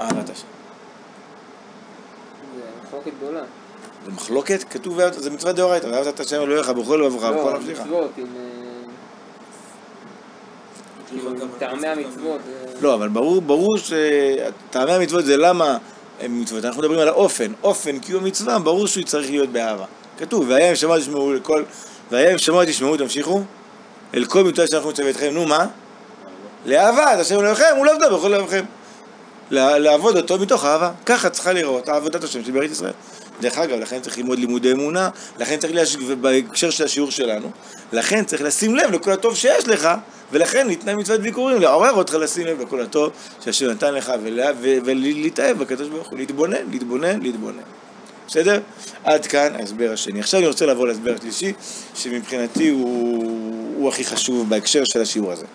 אהבת 0.00 0.30
השם. 0.30 0.59
זה 3.04 3.10
מחלוקת 3.10 3.18
גדולה. 3.18 3.44
זה 4.04 4.10
מחלוקת, 4.12 4.64
כתוב, 4.70 4.98
זה 5.10 5.30
מצוות 5.30 5.56
דאורייתא, 5.56 5.86
ואהבת 5.86 6.14
את 6.14 6.20
השם 6.20 6.42
אלוהיך 6.42 6.68
בכל 6.68 7.02
לבבך 7.04 7.14
ובכל 7.14 7.50
לא, 7.50 7.58
נפשך. 7.58 7.80
מצוות 7.80 8.10
עם... 8.16 8.26
אה, 11.16 11.48
טעמי 11.58 11.86
המצוות. 11.86 12.40
אה, 12.48 12.72
לא, 12.80 12.94
אבל 12.94 13.08
ברור, 13.08 13.42
ברור 13.42 13.76
שטעמי 13.78 14.92
המצוות 14.92 15.24
זה 15.24 15.36
למה 15.36 15.78
הם 16.20 16.40
מצוות. 16.40 16.64
אנחנו 16.64 16.82
מדברים 16.82 17.00
על 17.00 17.08
האופן, 17.08 17.52
אופן 17.62 17.98
קיום 17.98 18.24
מצווה, 18.24 18.58
ברור 18.58 18.86
שהוא 18.86 19.04
צריך 19.04 19.30
להיות 19.30 19.48
באהבה. 19.48 19.84
כתוב, 20.18 20.44
והיה 20.48 20.70
אם 20.70 20.76
שמוע 20.76 20.98
תשמעו 20.98 21.32
לכל, 21.32 21.62
והיה 22.10 22.32
אם 22.32 22.38
שמוע 22.38 22.64
תשמעו, 22.64 22.96
תמשיכו, 22.96 23.42
אל 24.14 24.24
כל 24.24 24.44
מצווה 24.44 24.66
שאנחנו 24.66 24.90
מצווה 24.90 25.10
אתכם, 25.10 25.30
נו 25.32 25.46
מה? 25.46 25.66
לאהבה, 26.66 27.14
את 27.14 27.20
השם 27.20 27.40
אלוהיכם, 27.40 27.74
הוא 27.76 27.86
לא 27.86 27.92
עבדה 27.92 28.10
בכל 28.10 28.28
לבבכם. 28.28 28.64
לעבוד 29.50 30.16
אותו 30.16 30.38
מתוך 30.38 30.64
אהבה. 30.64 30.90
ככה 31.06 31.30
צריכה 31.30 31.52
לראות 31.52 31.88
עבודת 31.88 32.24
השם 32.24 32.44
של 32.44 32.52
בארץ 32.52 32.70
ישראל. 32.70 32.92
דרך 33.40 33.58
אגב, 33.58 33.78
לכן 33.78 34.00
צריך 34.00 34.18
ללמוד 34.18 34.38
לימודי 34.38 34.72
אמונה, 34.72 35.08
לכן 35.38 35.56
צריך 35.56 35.74
להש... 35.74 35.96
בהקשר 35.96 36.70
של 36.70 36.84
השיעור 36.84 37.10
שלנו, 37.10 37.50
לכן 37.92 38.24
צריך 38.24 38.42
לשים 38.42 38.74
לב 38.74 38.90
לכל 38.90 39.12
הטוב 39.12 39.36
שיש 39.36 39.68
לך, 39.68 39.88
ולכן 40.32 40.66
ניתנה 40.66 40.96
מצוות 40.96 41.20
ביקורים, 41.20 41.60
לעורר 41.60 41.92
אותך 41.92 42.14
לשים 42.14 42.46
לב 42.46 42.60
לכל 42.60 42.80
הטוב 42.80 43.12
שהשם 43.40 43.66
נתן 43.66 43.94
לך. 43.94 44.12
ולהתאהב 44.84 45.58
בקדוש 45.58 45.88
ברוך 45.88 46.08
הוא, 46.08 46.18
להתבונן, 46.18 46.70
להתבונן, 46.70 47.20
להתבונן. 47.20 47.62
בסדר? 48.28 48.60
עד 49.04 49.26
כאן 49.26 49.54
ההסבר 49.54 49.90
השני. 49.92 50.20
עכשיו 50.20 50.40
אני 50.40 50.48
רוצה 50.48 50.66
לעבור 50.66 50.86
להסבר 50.86 51.14
השלישי, 51.14 51.52
שמבחינתי 51.94 52.68
הוא, 52.68 53.74
הוא 53.76 53.88
הכי 53.88 54.04
חשוב 54.04 54.48
בהקשר 54.48 54.84
של 54.84 55.00
השיעור 55.00 55.32
הזה. 55.32 55.46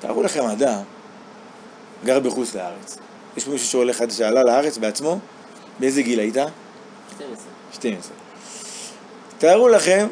תארו 0.00 0.22
לכם 0.22 0.44
אדם 0.44 0.82
גר 2.04 2.20
בחוץ 2.20 2.54
לארץ. 2.54 2.98
יש 3.36 3.44
פה 3.44 3.50
מישהו 3.50 3.66
שהולך, 3.68 4.02
שעלה 4.10 4.42
לארץ 4.42 4.78
בעצמו? 4.78 5.18
באיזה 5.78 6.02
גיל 6.02 6.20
היית? 6.20 6.34
12. 6.34 7.46
12. 7.72 8.16
תארו 9.38 9.68
לכם 9.68 10.08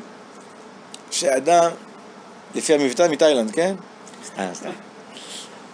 שאדם, 1.10 1.70
לפי 2.54 2.74
המבטא 2.74 3.08
מתאילנד, 3.10 3.50
כן? 3.50 3.74
אה. 4.38 4.50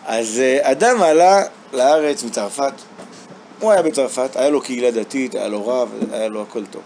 אז 0.06 0.40
אה, 0.40 0.70
אדם 0.70 1.02
עלה 1.02 1.42
לארץ 1.72 2.24
מצרפת, 2.24 2.72
הוא 3.60 3.72
היה 3.72 3.82
בצרפת, 3.82 4.36
היה 4.36 4.50
לו 4.50 4.60
קהילה 4.60 4.90
דתית, 4.90 5.34
היה 5.34 5.48
לו 5.48 5.66
רב, 5.66 5.94
היה 6.12 6.28
לו 6.28 6.42
הכל 6.42 6.66
טוב. 6.66 6.82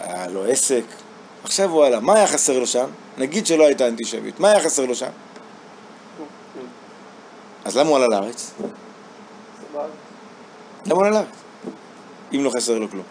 היה 0.00 0.28
לו 0.28 0.44
עסק, 0.44 0.84
עכשיו 1.44 1.70
הוא 1.70 1.84
עלה, 1.84 2.00
מה 2.00 2.14
היה 2.14 2.26
חסר 2.26 2.58
לו 2.58 2.66
שם? 2.66 2.86
נגיד 3.18 3.46
שלא 3.46 3.66
הייתה 3.66 3.88
אנטישמיות, 3.88 4.40
מה 4.40 4.50
היה 4.50 4.60
חסר 4.60 4.84
לו 4.84 4.94
שם? 4.94 5.10
אז 7.68 7.76
למה 7.76 7.88
הוא 7.88 7.96
עלה 7.96 8.06
לארץ? 8.08 8.50
למה 9.74 10.94
הוא 10.94 11.02
עלה 11.02 11.10
לארץ? 11.10 11.26
אם 12.34 12.44
לא 12.44 12.50
חסר 12.50 12.78
לו 12.78 12.90
כלום. 12.90 13.04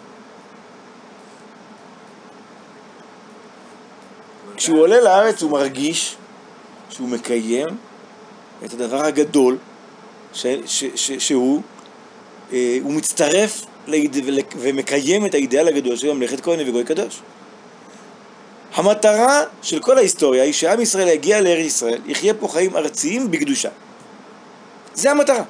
כשהוא 4.56 4.80
עולה 4.82 5.02
לארץ 5.02 5.42
הוא 5.42 5.52
מרגיש 5.52 6.16
שהוא 6.90 7.10
מקיים 7.10 7.68
את 8.66 8.74
הדבר 8.74 9.06
הגדול 9.06 9.58
ש, 10.34 10.46
ש, 10.66 10.84
ש, 10.96 11.12
שהוא 11.12 11.62
אה, 12.54 12.78
הוא 12.84 12.94
מצטרף 12.94 13.66
ולק- 13.88 14.56
ומקיים 14.60 15.26
את 15.26 15.34
האידאל 15.34 15.68
הגדול 15.68 15.96
של 15.96 16.14
ממלכת 16.14 16.42
כהן 16.42 16.70
וגוי 16.70 16.84
קדוש. 16.84 17.20
המטרה 18.74 19.44
של 19.62 19.80
כל 19.80 19.98
ההיסטוריה 19.98 20.44
היא 20.44 20.54
שעם 20.54 20.82
ישראל 20.82 21.08
יגיע 21.08 21.42
לארץ 21.42 21.66
ישראל, 21.66 22.02
יחיה 22.06 22.34
פה 22.34 22.48
חיים 22.48 22.76
ארציים 22.76 23.32
בקדושה. 23.32 23.70
זה 24.98 25.12
המטרה. 25.12 25.44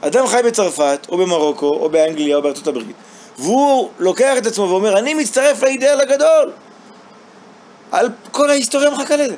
אדם 0.00 0.26
חי 0.26 0.40
בצרפת, 0.44 1.06
או 1.08 1.16
במרוקו, 1.16 1.66
או 1.66 1.88
באנגליה, 1.88 2.36
או 2.36 2.42
בארצות 2.42 2.66
הברית, 2.66 2.86
והוא 3.38 3.90
לוקח 3.98 4.38
את 4.38 4.46
עצמו 4.46 4.64
ואומר, 4.64 4.98
אני 4.98 5.14
מצטרף 5.14 5.62
לאידאל 5.62 6.00
הגדול. 6.00 6.52
על 7.92 8.08
כל 8.30 8.50
ההיסטוריה 8.50 8.90
מחכה 8.90 9.16
לזה. 9.16 9.34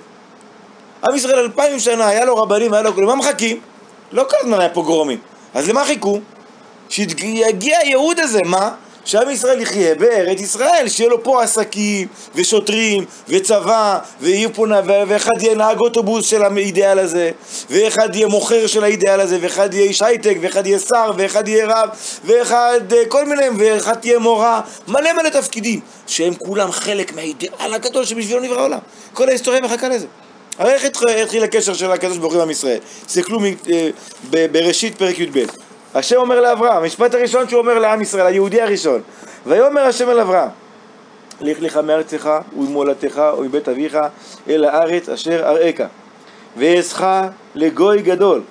עם 1.08 1.16
ישראל 1.16 1.38
אלפיים 1.38 1.78
שנה, 1.78 2.06
היה 2.06 2.24
לו 2.24 2.36
רבנים, 2.36 2.72
היה 2.72 2.82
לו 2.82 2.94
כלום, 2.94 3.06
מה 3.06 3.14
מחכים? 3.14 3.60
לא 4.12 4.24
כל 4.30 4.36
הזמן 4.40 4.60
היה 4.60 4.68
פוגרומים. 4.68 5.18
אז 5.54 5.68
למה 5.68 5.84
חיכו? 5.84 6.20
שיגיע 6.88 7.78
הייעוד 7.78 8.18
הזה, 8.20 8.40
מה? 8.44 8.70
שעם 9.08 9.30
ישראל 9.30 9.60
יחיה 9.60 9.94
בארץ 9.94 10.40
ישראל, 10.40 10.88
שיהיה 10.88 11.10
לו 11.10 11.24
פה 11.24 11.42
עסקים, 11.42 12.08
ושוטרים, 12.34 13.04
וצבא, 13.28 13.98
ויהיו 14.20 14.54
פה, 14.54 14.66
ואחד 14.86 15.32
יהיה 15.40 15.54
נהג 15.54 15.80
אוטובוס 15.80 16.26
של 16.26 16.42
האידאל 16.42 16.98
הזה, 16.98 17.30
ואחד 17.70 18.14
יהיה 18.16 18.26
מוכר 18.26 18.66
של 18.66 18.84
האידאל 18.84 19.20
הזה, 19.20 19.38
ואחד 19.40 19.74
יהיה 19.74 19.84
איש 19.84 20.02
הייטק, 20.02 20.36
ואחד 20.40 20.66
יהיה 20.66 20.78
שר, 20.78 21.12
ואחד 21.16 21.48
יהיה 21.48 21.66
רב, 21.66 21.88
ואחד, 22.24 22.80
אה, 22.92 23.06
כל 23.08 23.24
מיני, 23.24 23.48
ואחד 23.58 23.94
תהיה 23.94 24.18
מורה, 24.18 24.60
מלא 24.88 25.12
מלא 25.12 25.28
תפקידים, 25.28 25.80
שהם 26.06 26.34
כולם 26.34 26.72
חלק 26.72 27.14
מהאידאל 27.14 27.74
הגדול 27.74 28.04
שבשבילו 28.04 28.40
נברא 28.40 28.58
העולם. 28.60 28.78
כל 29.12 29.28
ההיסטוריה 29.28 29.60
מחכה 29.60 29.88
לזה. 29.88 30.06
הרי 30.58 30.72
איך 30.72 30.84
התחיל- 30.84 31.44
הקשר 31.44 31.74
של 31.74 31.90
הקדוש 31.90 32.18
ברוך 32.18 32.34
הוא 32.34 32.42
עם 32.42 32.50
ישראל? 32.50 32.78
תסתכלו 33.06 33.38
אה, 33.70 34.46
בראשית 34.52 34.98
פרק 34.98 35.18
י"ב. 35.18 35.46
השם 35.94 36.16
אומר 36.16 36.40
לאברהם, 36.40 36.76
המשפט 36.76 37.14
הראשון 37.14 37.48
שהוא 37.48 37.60
אומר 37.60 37.78
לעם 37.78 38.02
ישראל, 38.02 38.26
היהודי 38.26 38.62
הראשון. 38.62 39.00
ויאמר 39.46 39.80
השם 39.80 40.10
אל 40.10 40.20
אברהם, 40.20 40.48
לך 41.40 41.58
לך 41.60 41.76
מארצך 41.76 42.30
וממולדתך 42.56 43.22
ומבית 43.38 43.68
אביך 43.68 43.98
אל 44.48 44.64
הארץ 44.64 45.08
אשר 45.08 45.48
אראך 45.48 45.80
ואעשך 46.56 47.04
לגוי 47.54 48.02
גדול. 48.02 48.42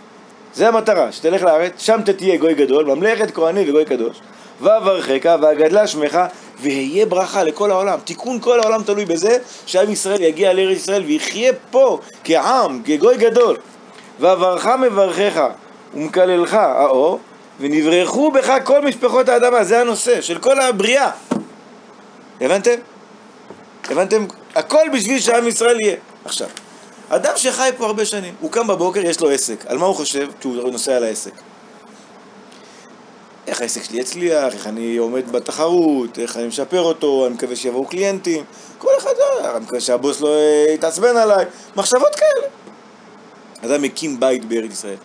זה 0.54 0.67
המטרה, 0.67 1.12
שתלך 1.12 1.43
לארץ, 1.43 1.71
שם 1.78 2.02
תהיה 2.17 2.38
גוי 2.38 2.54
גדול, 2.54 2.86
ממלכת 2.86 3.32
כהני 3.32 3.69
וגוי 3.69 3.86
קדוש. 3.86 4.21
ואברכך 4.62 5.36
ואגדלה 5.41 5.88
שמך 5.88 6.19
והיה 6.62 7.06
ברכה 7.06 7.43
לכל 7.43 7.71
העולם. 7.71 8.00
תיקון 8.04 8.39
כל 8.39 8.60
העולם 8.60 8.84
תלוי 8.84 9.06
בזה 9.06 9.38
שעם 9.65 9.91
ישראל 9.91 10.21
יגיע 10.21 10.54
לארץ 10.54 10.78
ישראל 10.78 11.04
ויחיה 11.04 11.54
פה 11.71 12.00
כעם, 12.23 12.82
כגוי 12.86 13.17
גדול. 13.17 13.58
ואברך 14.19 14.65
מברכך 14.65 15.41
ומקללך 15.93 16.54
האור 16.54 17.19
ונברכו 17.59 18.31
בך 18.31 18.53
כל 18.63 18.81
משפחות 18.81 19.29
האדמה. 19.29 19.63
זה 19.63 19.81
הנושא 19.81 20.21
של 20.21 20.37
כל 20.37 20.59
הבריאה. 20.59 21.11
הבנתם? 22.41 22.75
הבנתם? 23.89 24.25
הכל 24.55 24.87
בשביל 24.93 25.19
שעם 25.19 25.47
ישראל 25.47 25.79
יהיה. 25.81 25.95
עכשיו, 26.25 26.47
אדם 27.09 27.33
שחי 27.35 27.69
פה 27.77 27.85
הרבה 27.85 28.05
שנים, 28.05 28.33
הוא 28.39 28.51
קם 28.51 28.67
בבוקר, 28.67 28.99
יש 28.99 29.19
לו 29.19 29.29
עסק. 29.29 29.65
על 29.65 29.77
מה 29.77 29.85
הוא 29.85 29.95
חושב 29.95 30.27
כשהוא 30.39 30.71
נוסע 30.71 30.95
על 30.95 31.03
העסק? 31.03 31.31
איך 33.47 33.61
העסק 33.61 33.83
שלי 33.83 33.99
יצליח, 33.99 34.53
איך 34.53 34.67
אני 34.67 34.97
עומד 34.97 35.31
בתחרות, 35.31 36.19
איך 36.19 36.37
אני 36.37 36.47
משפר 36.47 36.81
אותו, 36.81 37.25
אני 37.25 37.33
מקווה 37.33 37.55
שיבואו 37.55 37.85
קליינטים, 37.85 38.43
כל 38.77 38.91
אחד, 38.97 39.13
אה, 39.19 39.55
אני 39.55 39.65
מקווה 39.65 39.81
שהבוס 39.81 40.21
לא 40.21 40.27
אה, 40.27 40.73
יתעצבן 40.73 41.17
עליי, 41.17 41.45
מחשבות 41.75 42.15
כאלה. 42.15 42.47
אדם 43.65 43.81
מקים 43.81 44.19
בית 44.19 44.45
בארץ 44.45 44.71
ישראל. 44.71 44.95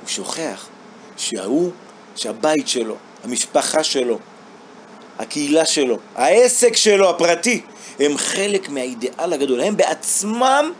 הוא 0.00 0.08
שוכח 0.08 0.66
שההוא, 1.18 1.70
שהבית 2.16 2.68
שלו, 2.68 2.94
המשפחה 3.24 3.84
שלו, 3.84 4.18
הקהילה 5.18 5.64
שלו, 5.64 5.98
העסק 6.16 6.76
שלו, 6.76 7.10
הפרטי, 7.10 7.60
הם 8.00 8.16
חלק 8.16 8.68
מהאידיאל 8.68 9.32
הגדול. 9.32 9.60
הם 9.60 9.76
בעצמם 9.76 10.72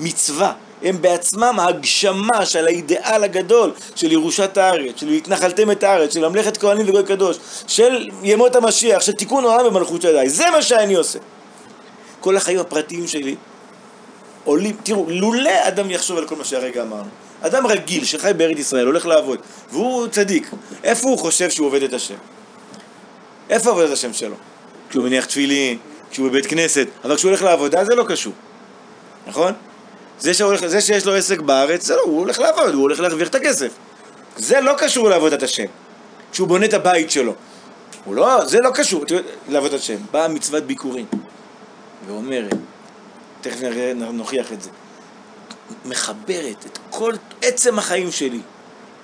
מצווה. 0.00 0.52
הם 0.82 1.02
בעצמם 1.02 1.56
ההגשמה 1.60 2.46
של 2.46 2.66
האידיאל 2.66 3.24
הגדול 3.24 3.72
של 3.94 4.12
ירושת 4.12 4.56
הארץ, 4.56 5.00
של 5.00 5.08
התנחלתם 5.08 5.70
את 5.70 5.82
הארץ, 5.82 6.14
של 6.14 6.28
ממלכת 6.28 6.56
כהנים 6.56 6.88
וגוי 6.88 7.04
קדוש, 7.04 7.36
של 7.66 8.08
ימות 8.22 8.56
המשיח, 8.56 9.02
של 9.02 9.12
תיקון 9.12 9.44
העולם 9.44 9.64
במלכות 9.64 10.02
שדי. 10.02 10.28
זה 10.28 10.44
מה 10.52 10.62
שאני 10.62 10.94
עושה. 10.94 11.18
כל 12.20 12.36
החיים 12.36 12.58
הפרטיים 12.58 13.06
שלי 13.06 13.36
עולים, 14.44 14.76
תראו, 14.82 15.06
לולא 15.08 15.50
אדם 15.62 15.90
יחשוב 15.90 16.18
על 16.18 16.28
כל 16.28 16.36
מה 16.36 16.44
שהרגע 16.44 16.82
אמרנו, 16.82 17.08
אדם 17.46 17.66
רגיל 17.66 18.04
שחי 18.04 18.30
בארץ 18.36 18.58
ישראל, 18.58 18.86
הולך 18.86 19.06
לעבוד, 19.06 19.38
והוא 19.70 20.08
צדיק, 20.08 20.50
איפה 20.84 21.08
הוא 21.08 21.18
חושב 21.18 21.50
שהוא 21.50 21.66
עובד 21.66 21.82
את 21.82 21.92
השם? 21.92 22.14
איפה 23.50 23.70
עובד 23.70 23.84
את 23.84 23.92
השם 23.92 24.12
שלו? 24.12 24.36
כשהוא 24.90 25.04
מניח 25.04 25.24
תפילין, 25.24 25.78
כשהוא 26.10 26.28
בבית 26.28 26.46
כנסת, 26.46 26.86
אבל 27.04 27.16
כשהוא 27.16 27.28
הולך 27.28 27.42
לעבודה 27.42 27.84
זה 27.84 27.94
לא 27.94 28.04
קשור, 28.08 28.32
נכון? 29.26 29.52
זה, 30.18 30.34
שהולך, 30.34 30.66
זה 30.66 30.80
שיש 30.80 31.06
לו 31.06 31.14
עסק 31.14 31.40
בארץ, 31.40 31.86
זה 31.86 31.96
לא, 31.96 32.02
הוא 32.02 32.18
הולך 32.18 32.38
לעבוד, 32.38 32.74
הוא 32.74 32.82
הולך 32.82 33.00
להרוויח 33.00 33.28
את 33.28 33.34
הכסף. 33.34 33.72
זה 34.36 34.60
לא 34.60 34.72
קשור 34.78 35.08
לעבודת 35.08 35.42
השם. 35.42 35.64
כשהוא 36.32 36.48
בונה 36.48 36.66
את 36.66 36.74
הבית 36.74 37.10
שלו. 37.10 37.34
הוא 38.04 38.14
לא, 38.14 38.44
זה 38.44 38.60
לא 38.60 38.70
קשור 38.74 39.04
לעבודת 39.48 39.74
השם. 39.74 39.96
באה 40.10 40.28
מצוות 40.28 40.64
ביקורים 40.64 41.06
ואומרת, 42.06 42.54
תכף 43.40 43.58
נוכיח 43.96 44.52
את 44.52 44.62
זה, 44.62 44.70
מחברת 45.84 46.66
את 46.66 46.78
כל 46.90 47.14
עצם 47.42 47.78
החיים 47.78 48.10
שלי, 48.10 48.40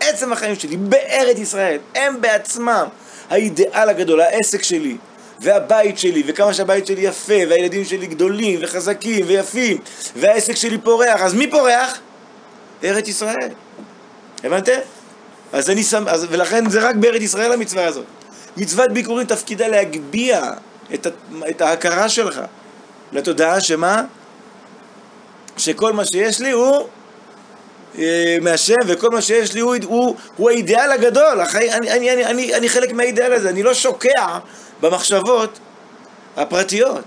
עצם 0.01 0.33
החיים 0.33 0.55
שלי 0.55 0.77
בארץ 0.77 1.39
ישראל, 1.39 1.79
הם 1.95 2.21
בעצמם 2.21 2.87
האידיאל 3.31 3.89
הגדול, 3.89 4.21
העסק 4.21 4.63
שלי, 4.63 4.97
והבית 5.41 5.99
שלי, 5.99 6.23
וכמה 6.27 6.55
שהבית 6.55 6.87
שלי 6.87 7.01
יפה, 7.01 7.35
והילדים 7.49 7.85
שלי 7.85 8.07
גדולים 8.07 8.59
וחזקים 8.63 9.27
ויפים, 9.27 9.79
והעסק 10.17 10.55
שלי 10.55 10.79
פורח, 10.79 11.21
אז 11.23 11.35
מי 11.35 11.51
פורח? 11.51 11.99
ארץ 12.85 13.09
ישראל. 13.09 13.51
הבנתם? 14.45 14.79
אז 15.53 15.71
אני 15.71 15.83
שם, 15.83 16.05
אז, 16.09 16.27
ולכן 16.31 16.71
זה 16.71 16.89
רק 16.89 16.97
בארץ 16.97 17.23
ישראל 17.23 17.53
המצווה 17.53 17.87
הזאת. 17.87 18.05
מצוות 18.57 18.93
ביקורים 18.93 19.27
תפקידה 19.27 19.69
להגביה 19.69 20.53
את, 20.95 21.07
את 21.51 21.61
ההכרה 21.61 22.09
שלך 22.09 22.41
לתודעה 23.13 23.61
שמה? 23.61 24.03
שכל 25.61 25.93
מה 25.93 26.05
שיש 26.05 26.41
לי 26.41 26.51
הוא 26.51 26.87
אה, 27.99 28.37
מהשם, 28.41 28.75
וכל 28.87 29.09
מה 29.11 29.23
שיש 29.23 29.55
לי 29.55 29.61
הוא, 29.61 29.77
הוא, 29.85 30.17
הוא 30.37 30.51
האידיאל 30.51 30.93
הגדול. 30.93 31.41
החי, 31.41 31.73
אני, 31.73 31.91
אני, 31.91 32.13
אני, 32.13 32.27
אני, 32.27 32.55
אני 32.55 32.69
חלק 32.69 32.93
מהאידיאל 32.93 33.33
הזה, 33.33 33.51
אני 33.51 33.63
לא 33.63 33.75
שוקע 33.75 34.39
במחשבות 34.81 35.59
הפרטיות. 36.37 37.05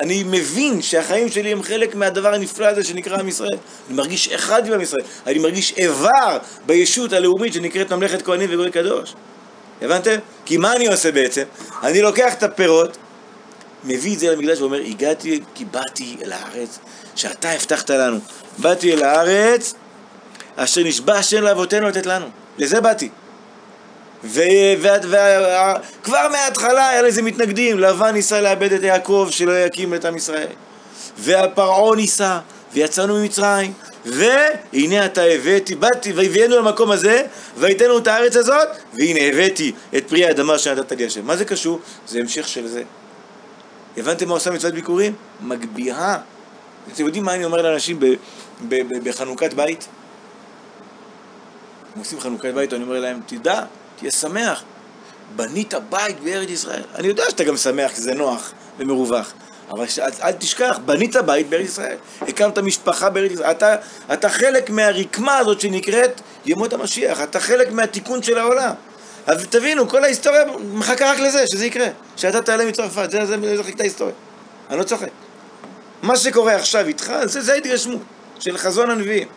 אני 0.00 0.22
מבין 0.26 0.82
שהחיים 0.82 1.28
שלי 1.28 1.52
הם 1.52 1.62
חלק 1.62 1.94
מהדבר 1.94 2.34
הנפלא 2.34 2.66
הזה 2.66 2.84
שנקרא 2.84 3.18
עם 3.18 3.28
ישראל. 3.28 3.56
אני 3.88 3.96
מרגיש 3.96 4.28
אחד 4.28 4.66
עם 4.66 4.72
עם 4.72 4.80
ישראל. 4.80 5.02
אני 5.26 5.38
מרגיש 5.38 5.74
איבר 5.76 6.38
בישות 6.66 7.12
הלאומית 7.12 7.52
שנקראת 7.52 7.92
ממלכת 7.92 8.22
כהנים 8.22 8.48
וגוי 8.52 8.70
קדוש. 8.70 9.14
הבנתם? 9.82 10.16
כי 10.44 10.56
מה 10.56 10.76
אני 10.76 10.86
עושה 10.86 11.12
בעצם? 11.12 11.42
אני 11.82 12.02
לוקח 12.02 12.34
את 12.34 12.42
הפירות, 12.42 12.96
מביא 13.84 14.14
את 14.14 14.18
זה 14.18 14.30
למקדש 14.30 14.60
ואומר, 14.60 14.80
הגעתי 14.80 15.40
כי 15.54 15.64
באתי 15.64 16.16
אל 16.24 16.32
הארץ 16.32 16.78
שאתה 17.20 17.50
הבטחת 17.50 17.90
לנו. 17.90 18.18
באתי 18.58 18.92
אל 18.92 19.02
הארץ 19.02 19.74
אשר 20.56 20.82
נשבע 20.82 21.14
השם 21.14 21.42
לאבותינו 21.42 21.88
לתת 21.88 22.06
לנו. 22.06 22.26
לזה 22.58 22.80
באתי. 22.80 23.08
וכבר 24.24 26.28
מההתחלה 26.32 26.88
היה 26.88 27.02
לזה 27.02 27.22
מתנגדים, 27.22 27.78
לבן 27.78 28.10
ניסה 28.10 28.40
לאבד 28.40 28.72
את 28.72 28.82
יעקב 28.82 29.28
שלא 29.30 29.64
יקים 29.64 29.94
את 29.94 30.04
עם 30.04 30.16
ישראל. 30.16 30.46
והפרעה 31.18 31.96
ניסה, 31.96 32.38
ויצאנו 32.72 33.16
ממצרים, 33.16 33.72
והנה 34.04 35.06
אתה 35.06 35.22
הבאתי, 35.22 35.74
באתי 35.74 36.12
והביאנו 36.12 36.56
למקום 36.56 36.90
הזה, 36.90 37.26
ויתנו 37.56 37.98
את 37.98 38.06
הארץ 38.06 38.36
הזאת, 38.36 38.68
והנה 38.94 39.20
הבאתי 39.20 39.72
את 39.96 40.08
פרי 40.08 40.24
האדמה 40.24 40.58
שנתת 40.58 40.92
לי 40.92 41.06
השם. 41.06 41.26
מה 41.26 41.36
זה 41.36 41.44
קשור? 41.44 41.80
זה 42.08 42.18
המשך 42.18 42.48
של 42.48 42.66
זה. 42.66 42.82
הבנתם 43.96 44.28
מה 44.28 44.34
עושה 44.34 44.50
מצוות 44.50 44.74
ביקורים? 44.74 45.14
מגביהה. 45.40 46.18
אתם 46.94 47.06
יודעים 47.06 47.24
מה 47.24 47.34
אני 47.34 47.44
אומר 47.44 47.62
לאנשים 47.62 48.00
בחנוכת 49.04 49.54
בית? 49.54 49.88
הם 51.94 51.98
עושים 51.98 52.20
חנוכת 52.20 52.54
בית, 52.54 52.72
אני 52.72 52.82
אומר 52.82 53.00
להם, 53.00 53.20
תדע, 53.26 53.62
תהיה 53.96 54.10
שמח. 54.10 54.64
בנית 55.36 55.74
בית 55.90 56.20
בארץ 56.20 56.50
ישראל. 56.50 56.82
אני 56.94 57.08
יודע 57.08 57.22
שאתה 57.30 57.44
גם 57.44 57.56
שמח, 57.56 57.90
כי 57.90 58.00
זה 58.00 58.14
נוח 58.14 58.52
ומרווח. 58.78 59.32
אבל 59.70 59.84
אל, 59.98 60.10
אל 60.22 60.32
תשכח, 60.32 60.78
בנית 60.84 61.16
בית 61.16 61.48
בארץ 61.48 61.64
ישראל. 61.64 61.96
הקמת 62.20 62.58
משפחה 62.58 63.10
בארץ 63.10 63.32
ישראל. 63.32 63.50
אתה, 63.50 63.76
אתה 64.12 64.28
חלק 64.28 64.70
מהרקמה 64.70 65.36
הזאת 65.36 65.60
שנקראת 65.60 66.20
ימות 66.46 66.72
המשיח. 66.72 67.20
אתה 67.22 67.40
חלק 67.40 67.72
מהתיקון 67.72 68.22
של 68.22 68.38
העולם. 68.38 68.72
אז 69.26 69.46
תבינו, 69.50 69.88
כל 69.88 70.04
ההיסטוריה 70.04 70.44
מחכה 70.72 71.12
רק 71.12 71.18
לזה, 71.18 71.46
שזה 71.46 71.66
יקרה. 71.66 71.86
שאתה 72.16 72.42
תעלה 72.42 72.64
מצרפת, 72.64 73.10
זה, 73.10 73.26
זה, 73.26 73.56
זה 73.56 73.64
חיכתה 73.64 73.82
ההיסטוריה. 73.82 74.14
אני 74.70 74.78
לא 74.78 74.82
צוחק. 74.82 75.08
מה 76.02 76.16
שקורה 76.16 76.54
עכשיו 76.54 76.86
איתך, 76.86 77.12
זה, 77.24 77.40
זה 77.40 77.52
ההתגשמות 77.52 78.00
של 78.38 78.58
חזון 78.58 78.90
הנביאים. 78.90 79.28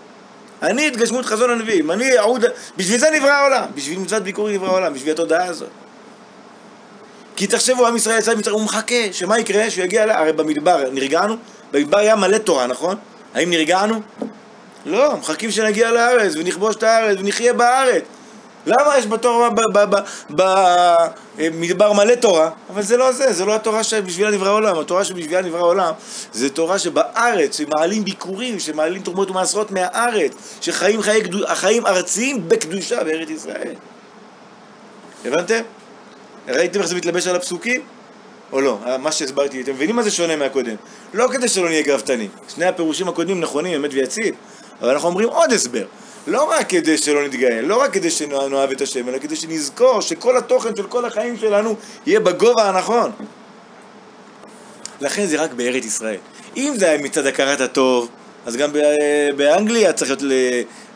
אני 0.62 0.88
התגשמות 0.88 1.26
חזון 1.26 1.49
הנביאים, 1.49 1.91
אני 1.91 2.17
עוד... 2.17 2.45
בשביל 2.78 2.99
זה 2.99 3.10
נברא 3.10 3.32
העולם, 3.32 3.65
בשביל 3.76 3.99
מצוות 3.99 4.23
ביקורי 4.23 4.54
נברא 4.54 4.67
העולם, 4.67 4.93
בשביל 4.93 5.12
התודעה 5.13 5.45
הזאת. 5.45 5.69
כי 7.36 7.47
תחשבו, 7.47 7.88
עם 7.88 7.95
ישראל 7.95 8.19
יצא 8.19 8.36
ממצרים, 8.36 8.56
הוא 8.56 8.65
מחכה, 8.65 8.95
שמה 9.12 9.39
יקרה? 9.39 9.69
שהוא 9.69 9.84
יגיע, 9.86 10.06
ל... 10.06 10.10
הרי 10.10 10.34
במדבר 10.34 10.89
נרגענו? 10.91 11.36
במדבר 11.71 11.97
היה 11.97 12.15
מלא 12.15 12.38
תורה, 12.38 12.67
נכון? 12.67 12.95
האם 13.34 13.49
נרגענו? 13.49 14.02
לא, 14.86 15.17
מחכים 15.17 15.52
שנגיע 15.52 15.91
לארץ 15.91 16.36
ונכבוש 16.36 16.76
את 16.76 16.84
הארץ 16.84 17.17
ונחיה 17.19 17.54
בארץ. 17.54 18.04
למה 18.65 18.97
יש 18.97 19.08
בתורה, 19.08 19.49
במדבר 20.30 21.93
מלא 21.93 22.15
תורה? 22.15 22.49
אבל 22.69 22.82
זה 22.82 22.97
לא 22.97 23.12
זה, 23.12 23.34
זה 23.34 23.45
לא 23.45 23.56
התורה 23.56 23.84
שבשבילה 23.84 24.32
נברא 24.32 24.49
העולם. 24.49 24.80
התורה 24.80 25.04
שבשבילה 25.04 25.41
נברא 25.41 25.60
העולם 25.60 25.93
זה 26.34 26.49
תורה 26.49 26.80
שבארץ, 26.80 27.58
שמעלים 27.58 28.04
ביקורים, 28.04 28.60
שמעלים 28.60 29.02
תרומות 29.02 29.30
ומעשרות 29.30 29.71
מהארץ, 29.71 30.32
שחיים 30.62 31.02
חיי 31.02 31.23
קדוש, 31.23 31.41
החיים 31.47 31.86
ארציים 31.86 32.49
בקדושה 32.49 33.04
בארץ 33.04 33.30
ישראל. 33.30 33.76
הבנתם? 35.26 35.62
ראיתם 36.47 36.80
איך 36.80 36.88
זה 36.88 36.95
מתלבש 36.95 37.28
על 37.28 37.36
הפסוקים? 37.36 37.82
או 38.52 38.62
לא? 38.62 38.78
מה 38.99 39.12
שהסברתי, 39.12 39.62
אתם 39.62 39.71
מבינים 39.71 39.95
מה 39.95 40.04
זה 40.04 40.12
שונה 40.12 40.36
מהקודם? 40.36 40.76
לא 41.13 41.28
כדי 41.32 41.47
שלא 41.47 41.69
נהיה 41.69 41.82
גאוותנים. 41.82 42.30
שני 42.56 42.65
הפירושים 42.65 43.08
הקודמים 43.08 43.41
נכונים, 43.41 43.76
אמת 43.76 43.93
ויציב. 43.93 44.36
אבל 44.81 44.89
אנחנו 44.89 45.09
אומרים 45.09 45.29
עוד 45.29 45.53
הסבר. 45.53 45.86
לא 46.27 46.49
רק 46.49 46.69
כדי 46.69 46.97
שלא 46.97 47.25
נתגאה, 47.25 47.62
לא 47.62 47.81
רק 47.81 47.93
כדי 47.93 48.09
שנאהב 48.09 48.71
את 48.71 48.81
השם, 48.81 49.09
אלא 49.09 49.17
כדי 49.17 49.36
שנזכור 49.36 50.01
שכל 50.01 50.38
התוכן 50.38 50.75
של 50.75 50.83
כל 50.83 51.05
החיים 51.05 51.38
שלנו 51.38 51.75
יהיה 52.05 52.19
בגובה 52.19 52.69
הנכון. 52.69 53.12
לכן 55.01 55.25
זה 55.25 55.41
רק 55.41 55.53
בארץ 55.53 55.86
ישראל. 55.86 56.17
אם 56.57 56.73
זה 56.77 56.89
היה 56.89 56.97
מצד 56.97 57.25
הכרת 57.25 57.62
הטוב, 57.62 58.09
אז 58.45 58.55
גם 58.55 58.69
באנגליה 59.36 59.93
צריך 59.93 60.12
להיות 60.12 60.21
ל... 60.21 60.31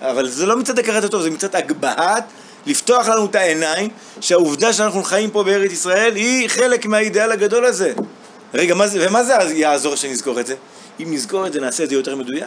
אבל 0.02 0.30
זה 0.30 0.46
לא 0.46 0.58
מצד 0.58 0.80
הכרת 0.80 1.04
הטוב, 1.04 1.22
זה 1.22 1.30
מצד 1.30 1.56
הגבהת, 1.56 2.24
לפתוח 2.66 3.08
לנו 3.08 3.26
את 3.26 3.36
העיניים, 3.36 3.90
שהעובדה 4.22 4.74
שאנחנו 4.74 5.04
חיים 5.04 5.30
פה 5.30 5.44
בארץ 5.44 5.72
ישראל 5.72 6.16
היא 6.16 6.50
חלק 6.50 6.86
מהאידאל 6.86 7.32
הגדול 7.32 7.66
הזה. 7.66 7.94
רגע, 8.54 8.76
מה 8.76 8.88
זה, 8.88 9.08
ומה 9.08 9.24
זה 9.24 9.34
יעזור 9.54 9.96
שנזכור 9.96 10.40
את 10.40 10.48
זה? 10.48 10.56
אם 11.00 11.14
נזכור 11.14 11.48
את 11.48 11.54
זה, 11.54 11.62
נעשה 11.62 11.84
את 11.84 11.90
זה 11.90 11.96
יותר 11.96 12.16
מדויק. 12.16 12.46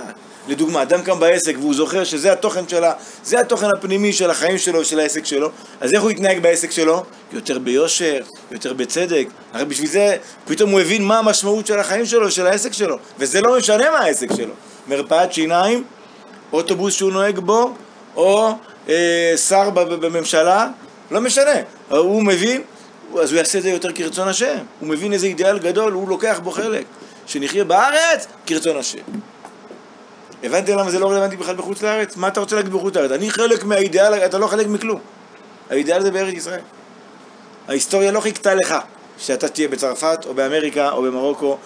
לדוגמה, 0.49 0.83
אדם 0.83 1.03
קם 1.03 1.21
בעסק 1.21 1.55
והוא 1.59 1.75
זוכר 1.75 2.05
שזה 2.05 2.33
התוכן 2.33 2.69
שלה, 2.69 2.93
זה 3.25 3.41
התוכן 3.41 3.67
הפנימי 3.77 4.13
של 4.13 4.31
החיים 4.31 4.59
שלו, 4.59 4.85
של 4.85 5.01
העסק 5.01 5.25
שלו, 5.25 5.51
אז 5.81 5.93
איך 5.93 6.03
הוא 6.03 6.11
יתנהג 6.11 6.43
בעסק 6.43 6.71
שלו? 6.71 7.05
יותר 7.33 7.59
ביושר, 7.59 8.21
יותר 8.51 8.73
בצדק. 8.73 9.27
הרי 9.53 9.65
בשביל 9.65 9.89
זה 9.89 10.17
פתאום 10.45 10.71
הוא 10.71 10.81
הבין 10.81 11.05
מה 11.05 11.19
המשמעות 11.19 11.67
של 11.67 11.79
החיים 11.79 12.07
שלו, 12.07 12.31
של 12.31 12.47
העסק 12.47 12.73
שלו, 12.73 12.97
וזה 13.19 13.41
לא 13.41 13.57
משנה 13.59 13.91
מה 13.91 13.99
העסק 13.99 14.29
שלו. 14.37 14.55
מרפאת 14.89 15.33
שיניים, 15.33 15.85
אוטובוס 16.53 16.95
שהוא 16.95 17.13
נוהג 17.13 17.39
בו, 17.39 17.75
או 18.17 18.53
אה, 18.89 19.35
שר 19.49 19.71
בממשלה, 19.71 20.69
לא 21.11 21.21
משנה. 21.21 21.55
הוא 21.89 22.23
מבין, 22.23 22.63
אז 23.21 23.33
הוא 23.33 23.39
יעשה 23.39 23.59
את 23.59 23.63
זה 23.63 23.71
יותר 23.71 23.93
כרצון 23.93 24.29
השם. 24.29 24.59
הוא 24.81 24.89
מבין 24.89 25.13
איזה 25.13 25.27
אידיאל 25.27 25.59
גדול, 25.59 25.93
הוא 25.93 26.09
לוקח 26.09 26.41
בו 26.43 26.51
חלק. 26.51 26.85
שנחיה 27.31 27.65
בארץ 27.65 28.27
כרצון 28.47 28.77
השם. 28.77 28.99
הבנתי 30.43 30.73
למה 30.73 30.91
זה 30.91 30.99
לא 30.99 31.11
רלוונטי 31.11 31.37
בכלל 31.37 31.55
בחוץ 31.55 31.83
לארץ? 31.83 32.17
מה 32.17 32.29
אתה 32.29 32.41
רוצה 32.41 32.57
להגיד 32.57 32.73
בחוץ 32.73 32.97
לארץ? 32.97 33.11
אני 33.11 33.31
חלק 33.31 33.65
מהאידיאל, 33.65 34.15
אתה 34.15 34.39
לא 34.39 34.47
חלק 34.47 34.67
מכלום. 34.67 35.01
האידיאל 35.71 36.03
זה 36.03 36.11
בארץ 36.11 36.35
ישראל. 36.35 36.61
ההיסטוריה 37.69 38.13
לא 38.13 38.21
חיכתה 38.21 38.55
לך 38.55 38.75
שאתה 39.19 39.49
תהיה 39.49 39.69
בצרפת 39.69 40.19
או 40.27 40.35
באמריקה 40.35 40.91
או 40.91 41.03
במרוקו 41.03 41.57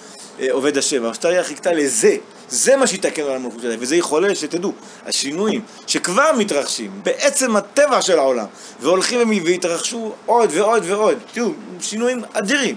אה, 0.40 0.46
עובד 0.50 0.78
השם. 0.78 1.04
ההיסטוריה 1.04 1.44
חיכתה 1.44 1.72
לזה. 1.72 2.16
זה 2.48 2.76
מה 2.76 2.86
שיתקן 2.86 3.22
עולם 3.22 3.42
מלכות 3.42 3.62
שלהם, 3.62 3.78
וזה 3.82 3.96
יכולה 3.96 4.34
שתדעו, 4.34 4.72
השינויים 5.06 5.60
שכבר 5.86 6.30
מתרחשים 6.38 7.00
בעצם 7.02 7.56
הטבע 7.56 8.02
של 8.02 8.18
העולם, 8.18 8.46
והולכים 8.80 9.42
והתרחשו 9.44 10.12
עוד 10.26 10.50
ועוד 10.52 10.82
ועוד, 10.86 11.18
תראו, 11.32 11.50
שינויים 11.80 12.22
אדירים 12.32 12.76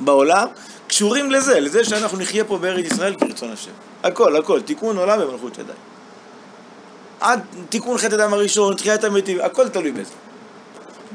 בעולם, 0.00 0.46
קשורים 0.92 1.30
לזה, 1.30 1.60
לזה 1.60 1.84
שאנחנו 1.84 2.18
נחיה 2.18 2.44
פה 2.44 2.58
בארץ 2.58 2.92
ישראל 2.92 3.14
כרצון 3.14 3.50
השם. 3.50 3.70
הכל, 4.02 4.36
הכל, 4.36 4.60
תיקון 4.60 4.96
עולם 4.96 5.20
במלכות 5.20 5.58
ידיים. 5.58 5.78
עד 7.20 7.40
תיקון 7.68 7.98
חטא 7.98 8.14
הדם 8.14 8.32
הראשון, 8.32 8.76
תחיית 8.76 9.04
המתים, 9.04 9.40
הכל 9.40 9.68
תלוי 9.68 9.92
בזה. 9.92 10.12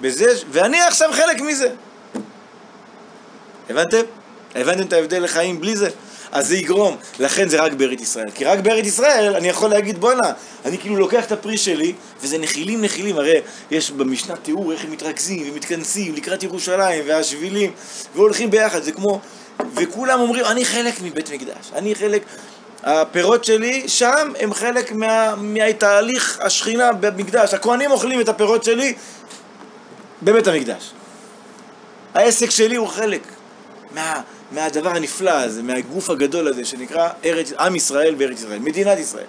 בזה, 0.01 0.33
ואני 0.49 0.81
עכשיו 0.81 1.09
חלק 1.13 1.41
מזה. 1.41 1.69
הבנתם? 3.69 4.01
הבנתם 4.55 4.87
את 4.87 4.93
ההבדל 4.93 5.23
לחיים 5.23 5.59
בלי 5.59 5.75
זה? 5.75 5.89
אז 6.31 6.47
זה 6.47 6.55
יגרום, 6.55 6.97
לכן 7.19 7.49
זה 7.49 7.61
רק 7.61 7.73
בארץ 7.73 8.01
ישראל. 8.01 8.31
כי 8.35 8.45
רק 8.45 8.59
בארץ 8.59 8.85
ישראל 8.85 9.35
אני 9.35 9.47
יכול 9.47 9.69
להגיד 9.69 9.97
בואנה, 9.97 10.31
אני 10.65 10.77
כאילו 10.77 10.95
לוקח 10.95 11.25
את 11.25 11.31
הפרי 11.31 11.57
שלי, 11.57 11.93
וזה 12.21 12.37
נחילים 12.37 12.81
נחילים, 12.81 13.17
הרי 13.17 13.41
יש 13.71 13.91
במשנה 13.91 14.35
תיאור 14.35 14.71
איך 14.71 14.83
הם 14.83 14.91
מתרכזים 14.91 15.51
ומתכנסים 15.51 16.15
לקראת 16.15 16.43
ירושלים 16.43 17.03
והשבילים, 17.07 17.71
והולכים 18.15 18.51
ביחד, 18.51 18.83
זה 18.83 18.91
כמו 18.91 19.21
וכולם 19.75 20.19
אומרים, 20.19 20.45
אני 20.45 20.65
חלק 20.65 21.01
מבית 21.01 21.31
מקדש, 21.31 21.71
אני 21.75 21.95
חלק, 21.95 22.23
הפירות 22.83 23.43
שלי 23.43 23.83
שם 23.87 24.33
הם 24.39 24.53
חלק 24.53 24.91
מה, 24.91 25.35
מהתהליך 25.37 26.39
השכינה 26.41 26.93
במקדש, 26.93 27.53
הכהנים 27.53 27.91
אוכלים 27.91 28.21
את 28.21 28.29
הפירות 28.29 28.63
שלי 28.63 28.93
בבית 30.23 30.47
המקדש. 30.47 30.91
העסק 32.13 32.49
שלי 32.49 32.75
הוא 32.75 32.87
חלק 32.87 33.21
מה, 33.95 34.21
מהדבר 34.51 34.89
הנפלא 34.89 35.31
הזה, 35.31 35.63
מהגוף 35.63 36.09
הגדול 36.09 36.47
הזה 36.47 36.65
שנקרא 36.65 37.09
ארץ, 37.25 37.51
עם 37.59 37.75
ישראל 37.75 38.15
בארץ 38.15 38.39
ישראל, 38.39 38.59
מדינת 38.59 38.97
ישראל. 38.97 39.25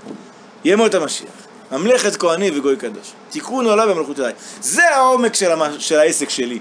ימות 0.65 0.95
המשיח. 0.95 1.31
ממלכת 1.73 2.17
כהנים 2.17 2.59
וגוי 2.59 2.77
קדוש. 2.77 3.13
תיקון 3.31 3.67
עולה 3.67 3.87
במלכות 3.87 4.21
אליי. 4.21 4.33
זה 4.61 4.91
העומק 4.91 5.35
של, 5.35 5.53
המ... 5.53 5.63
של 5.79 5.99
העסק 5.99 6.31
שלי, 6.31 6.59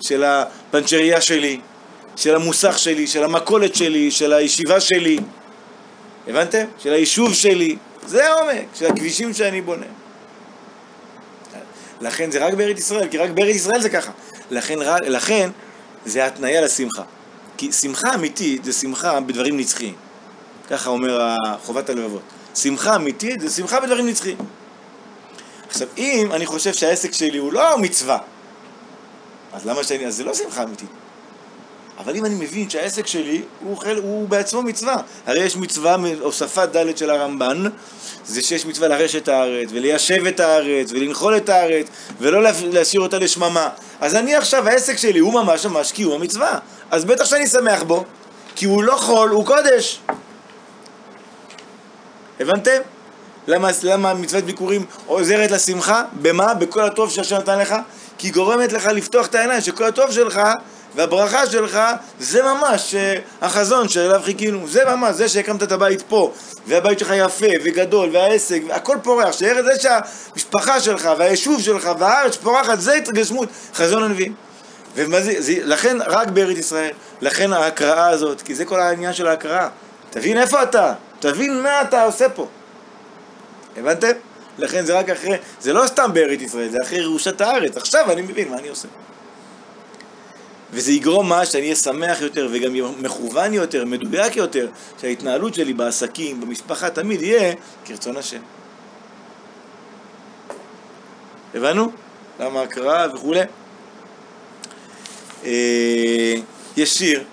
של 0.00 0.24
הפנצ'ריה 0.24 1.20
שלי, 1.20 1.60
של 2.16 2.34
המוסך 2.34 2.78
שלי, 2.78 3.06
של 3.06 3.24
המכולת 3.24 3.74
שלי, 3.74 4.10
של 4.10 4.32
הישיבה 4.32 4.80
שלי. 4.80 5.18
הבנתם? 6.28 6.64
של 6.78 6.92
היישוב 6.92 7.34
שלי. 7.34 7.76
זה 8.06 8.28
העומק 8.28 8.66
של 8.74 8.86
הכבישים 8.86 9.34
שאני 9.34 9.60
בונה. 9.60 9.86
לכן 12.00 12.30
זה 12.30 12.46
רק 12.46 12.54
בארץ 12.54 12.78
ישראל, 12.78 13.08
כי 13.08 13.18
רק 13.18 13.30
בארץ 13.30 13.56
ישראל 13.56 13.80
זה 13.80 13.88
ככה. 13.88 14.12
לכן, 14.50 14.78
לכן 15.06 15.50
זה 16.06 16.26
התניה 16.26 16.60
לשמחה. 16.60 17.02
כי 17.56 17.72
שמחה 17.72 18.14
אמיתית 18.14 18.64
זה 18.64 18.72
שמחה 18.72 19.20
בדברים 19.20 19.56
נצחיים. 19.56 19.94
ככה 20.70 20.90
אומר 20.90 21.36
חובת 21.64 21.90
הלבבות. 21.90 22.22
שמחה 22.54 22.96
אמיתית 22.96 23.40
זה 23.40 23.50
שמחה 23.50 23.80
בדברים 23.80 24.08
נצחיים. 24.08 24.36
עכשיו, 25.68 25.88
אם 25.98 26.28
אני 26.32 26.46
חושב 26.46 26.72
שהעסק 26.72 27.12
שלי 27.12 27.38
הוא 27.38 27.52
לא 27.52 27.78
מצווה, 27.78 28.18
אז 29.52 29.66
למה 29.66 29.84
שאני... 29.84 30.06
אז 30.06 30.16
זה 30.16 30.24
לא 30.24 30.34
שמחה 30.34 30.62
אמיתית. 30.62 30.88
אבל 32.04 32.16
אם 32.16 32.24
אני 32.24 32.34
מבין 32.34 32.70
שהעסק 32.70 33.06
שלי 33.06 33.42
הוא, 33.60 33.76
חל, 33.76 33.96
הוא 34.02 34.28
בעצמו 34.28 34.62
מצווה, 34.62 34.96
הרי 35.26 35.40
יש 35.40 35.56
מצווה, 35.56 35.96
הוספת 36.20 36.68
ד' 36.76 36.96
של 36.96 37.10
הרמב"ן, 37.10 37.64
זה 38.26 38.42
שיש 38.42 38.66
מצווה 38.66 38.88
לרשת 38.88 39.22
את 39.22 39.28
הארץ, 39.28 39.68
וליישב 39.72 40.26
את 40.26 40.40
הארץ, 40.40 40.92
ולנחול 40.92 41.36
את 41.36 41.48
הארץ, 41.48 41.86
ולא 42.20 42.42
להשאיר 42.72 43.02
אותה 43.02 43.18
לשממה. 43.18 43.68
אז 44.00 44.14
אני 44.14 44.34
עכשיו, 44.34 44.68
העסק 44.68 44.96
שלי 44.96 45.18
הוא 45.18 45.32
ממש 45.32 45.66
ממש 45.66 45.92
קיום 45.92 46.12
המצווה. 46.12 46.58
אז 46.90 47.04
בטח 47.04 47.24
שאני 47.24 47.46
שמח 47.46 47.82
בו, 47.82 48.04
כי 48.56 48.66
הוא 48.66 48.82
לא 48.82 48.96
חול, 48.96 49.30
הוא 49.30 49.46
קודש. 49.46 50.00
הבנתם? 52.40 52.80
למה, 53.46 53.70
למה 53.82 54.14
מצוות 54.14 54.44
ביקורים 54.44 54.84
עוזרת 55.06 55.50
לשמחה? 55.50 56.02
במה? 56.12 56.54
בכל 56.54 56.84
הטוב 56.84 57.10
שהשם 57.10 57.36
נתן 57.36 57.58
לך? 57.58 57.74
כי 58.18 58.26
היא 58.26 58.34
גורמת 58.34 58.72
לך 58.72 58.86
לפתוח 58.86 59.26
את 59.26 59.34
העיניים 59.34 59.60
שכל 59.60 59.84
הטוב 59.84 60.10
שלך 60.12 60.40
והברכה 60.94 61.46
שלך 61.46 61.78
זה 62.18 62.42
ממש 62.42 62.94
אה, 62.94 63.14
החזון 63.42 63.88
שאליו 63.88 64.20
חיכינו, 64.24 64.68
זה 64.68 64.84
ממש, 64.84 65.14
זה 65.14 65.28
שהקמת 65.28 65.62
את 65.62 65.72
הבית 65.72 66.02
פה, 66.02 66.32
והבית 66.66 66.98
שלך 66.98 67.12
יפה 67.16 67.46
וגדול, 67.64 68.10
והעסק, 68.12 68.62
הכל 68.70 68.96
פורח, 69.02 69.32
שארץ 69.32 69.64
זה 69.64 69.72
שהמשפחה 69.80 70.80
שלך 70.80 71.10
והיישוב 71.18 71.62
שלך 71.62 71.90
והארץ 71.98 72.36
פורחת, 72.36 72.80
זה 72.80 72.94
התגשמות, 72.94 73.48
חזון 73.74 74.02
הנביאים. 74.02 74.34
ולכן 74.94 75.96
רק 76.06 76.28
בארץ 76.28 76.58
ישראל, 76.58 76.90
לכן 77.20 77.52
ההקראה 77.52 78.08
הזאת, 78.08 78.42
כי 78.42 78.54
זה 78.54 78.64
כל 78.64 78.80
העניין 78.80 79.12
של 79.12 79.26
ההקראה. 79.26 79.68
תבין 80.10 80.38
איפה 80.38 80.62
אתה, 80.62 80.94
תבין 81.20 81.62
מה 81.62 81.82
אתה 81.82 82.04
עושה 82.04 82.28
פה. 82.28 82.46
הבנתם? 83.76 84.10
לכן 84.58 84.84
זה 84.84 84.98
רק 84.98 85.10
אחרי, 85.10 85.36
זה 85.60 85.72
לא 85.72 85.86
סתם 85.86 86.10
בארץ 86.12 86.40
ישראל, 86.40 86.68
זה 86.70 86.78
אחרי 86.84 86.98
ירושת 86.98 87.40
הארץ. 87.40 87.76
עכשיו 87.76 88.12
אני 88.12 88.22
מבין 88.22 88.48
מה 88.48 88.58
אני 88.58 88.68
עושה. 88.68 88.88
וזה 90.72 90.92
יגרום 90.92 91.28
מה? 91.28 91.46
שאני 91.46 91.62
אהיה 91.62 91.76
שמח 91.76 92.20
יותר 92.20 92.48
וגם 92.52 92.72
מכוון 92.98 93.54
יותר, 93.54 93.84
מדויק 93.84 94.36
יותר, 94.36 94.68
שההתנהלות 95.00 95.54
שלי 95.54 95.72
בעסקים, 95.72 96.40
במשפחה, 96.40 96.90
תמיד 96.90 97.22
יהיה 97.22 97.54
כרצון 97.84 98.16
השם. 98.16 98.40
הבנו? 101.54 101.92
למה 102.40 102.62
הקראה 102.62 103.14
וכולי? 103.14 103.40
אה, 105.44 106.34
יש 106.76 106.98
שיר, 106.98 107.24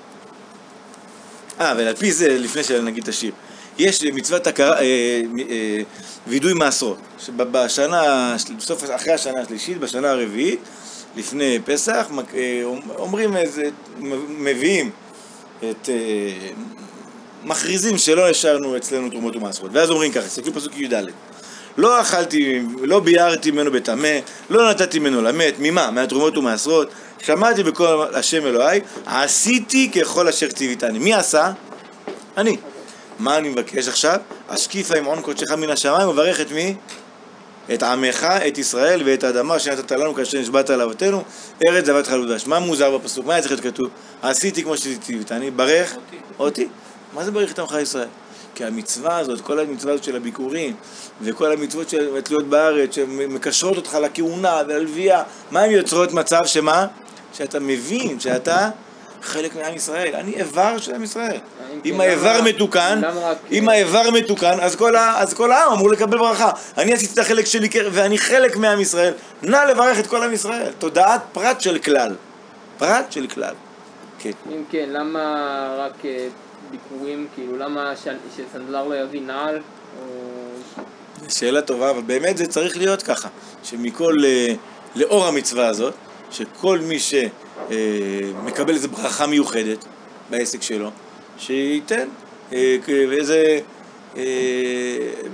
אה, 1.60 1.73
ועל 1.78 1.95
פי 1.95 2.12
זה, 2.12 2.38
לפני 2.39 2.63
שנגיד 2.63 3.04
את 3.04 3.10
השיר, 3.10 3.32
יש 3.78 4.04
מצוות 4.04 4.47
הכרה, 4.47 4.80
אה, 4.80 5.21
אה, 5.49 5.82
וידוי 6.28 6.54
מעשרות, 6.54 6.97
שבשנה, 7.19 8.36
בסוף, 8.58 8.84
אחרי 8.95 9.13
השנה 9.13 9.41
השלישית, 9.41 9.78
בשנה 9.78 10.10
הרביעית, 10.10 10.60
לפני 11.15 11.59
פסח, 11.65 12.07
אה, 12.33 12.63
אומרים 12.95 13.37
איזה, 13.37 13.69
מביאים 14.29 14.91
את, 15.59 15.89
אה, 15.89 16.49
מכריזים 17.43 17.97
שלא 17.97 18.29
השארנו 18.29 18.77
אצלנו 18.77 19.09
תרומות 19.09 19.35
ומעשרות, 19.35 19.71
ואז 19.73 19.89
אומרים 19.89 20.11
ככה, 20.11 20.27
תסתכלו 20.27 20.53
פסוק 20.53 20.77
י"ד 20.77 20.93
לא 21.77 22.01
אכלתי, 22.01 22.61
לא 22.81 22.99
ביארתי 22.99 23.51
ממנו 23.51 23.71
בטמא, 23.71 24.19
לא 24.49 24.69
נתתי 24.69 24.99
ממנו 24.99 25.21
למת, 25.21 25.53
ממה? 25.59 25.91
מהתרומות 25.91 26.37
ומעשרות, 26.37 26.89
שמעתי 27.21 27.63
בקול 27.63 28.15
השם 28.15 28.45
אלוהי, 28.45 28.79
עשיתי 29.05 29.91
ככל 29.91 30.27
אשר 30.27 30.47
ציוויתני. 30.47 30.99
מי 30.99 31.13
עשה? 31.13 31.51
אני. 32.37 32.57
מה 33.19 33.37
אני 33.37 33.49
מבקש 33.49 33.87
עכשיו? 33.87 34.15
השקיפה 34.49 34.97
עם 34.97 35.05
עון 35.05 35.21
קודשך 35.21 35.51
מן 35.51 35.69
השמיים 35.69 36.09
וברך 36.09 36.41
את 36.41 36.51
מי? 36.51 36.75
את 37.73 37.84
עמך, 37.84 38.23
את 38.47 38.58
ישראל 38.58 39.01
ואת 39.05 39.23
האדמה 39.23 39.60
שנתת 39.60 39.91
לנו 39.91 40.15
כאשר 40.15 40.39
נשבעת 40.39 40.69
על 40.69 40.82
אבותינו, 40.82 41.23
ארץ 41.67 41.86
זבת 41.86 42.08
חלודש. 42.08 42.47
מה 42.47 42.60
מוזר 42.60 42.97
בפסוק? 42.97 43.25
מה 43.25 43.34
היה 43.34 43.41
צריך 43.41 43.51
להיות 43.51 43.75
כתוב? 43.75 43.89
עשיתי 44.21 44.63
כמו 44.63 44.77
שציוויתני, 44.77 45.51
ברך 45.51 45.95
אותי. 45.95 46.17
אותי. 46.39 46.67
מה 47.13 47.23
זה 47.23 47.32
ברך 47.32 47.51
את 47.51 47.60
עמך 47.60 47.77
ישראל? 47.82 48.08
כי 48.55 48.65
המצווה 48.65 49.17
הזאת, 49.17 49.41
כל 49.41 49.60
המצווה 49.60 49.93
הזאת 49.93 50.03
של 50.03 50.15
הביקורים, 50.15 50.75
וכל 51.21 51.51
המצוות 51.51 51.89
של 51.89 52.17
התלויות 52.17 52.47
בארץ, 52.47 52.95
שמקשרות 52.95 53.77
אותך 53.77 53.97
לכהונה 54.01 54.62
וללוויה, 54.67 55.23
מה 55.51 55.62
הן 55.62 55.71
יוצרות 55.71 56.13
מצב 56.13 56.45
שמה? 56.45 56.88
שאתה 57.34 57.60
מבין 57.60 58.19
שאתה 58.19 58.69
חלק 59.21 59.55
מעם 59.55 59.75
ישראל. 59.75 60.15
אני 60.15 60.34
איבר 60.34 60.77
של 60.77 60.95
עם 60.95 61.03
ישראל. 61.03 61.38
אם 61.86 62.01
האיבר 62.01 62.41
מתוקן, 62.45 63.01
אם 63.51 63.69
האיבר 63.69 64.12
מתוקן, 64.12 64.60
אז 64.62 64.75
כל, 64.75 64.95
ה, 64.95 65.21
אז 65.21 65.34
כל 65.34 65.51
העם 65.51 65.73
אמור 65.73 65.89
לקבל 65.89 66.17
ברכה. 66.17 66.51
אני 66.77 66.93
עשיתי 66.93 67.13
את 67.13 67.19
החלק 67.19 67.45
שלי 67.45 67.69
ואני 67.91 68.17
חלק 68.17 68.58
מעם 68.58 68.79
ישראל. 68.79 69.13
נא 69.41 69.58
לברך 69.58 69.99
את 69.99 70.08
כל 70.08 70.23
עם 70.23 70.34
ישראל. 70.34 70.71
תודעת 70.79 71.21
פרט 71.34 71.62
של 71.62 71.79
כלל. 71.79 72.15
פרט 72.77 73.12
של 73.12 73.27
כלל. 73.27 73.53
כן. 74.19 74.32
אם 74.51 74.63
כן, 74.71 74.89
למה 74.89 75.19
רק 75.77 76.05
אה, 76.05 76.27
ביקורים, 76.71 77.27
כאילו, 77.36 77.58
למה 77.58 77.93
שסנדלר 78.36 78.88
לא 78.88 78.95
יביא 78.95 79.21
נעל? 79.21 79.60
שאלה 81.27 81.62
טובה, 81.62 81.89
אבל 81.89 82.01
באמת 82.01 82.38
זה 82.38 82.47
צריך 82.47 82.77
להיות 82.77 83.01
ככה. 83.01 83.29
שמכל, 83.63 84.15
אה, 84.25 84.53
לאור 84.95 85.25
המצווה 85.25 85.67
הזאת, 85.67 85.93
שכל 86.32 86.79
מי 86.79 86.99
ש... 86.99 87.13
אה, 87.71 87.75
מקבל 88.43 88.73
איזו 88.73 88.89
ברכה 88.89 89.27
מיוחדת 89.27 89.85
בעסק 90.29 90.61
שלו, 90.61 90.91
שייתן 91.37 92.07
אה, 92.53 92.77
איזה... 93.11 93.59
אה, 94.17 94.23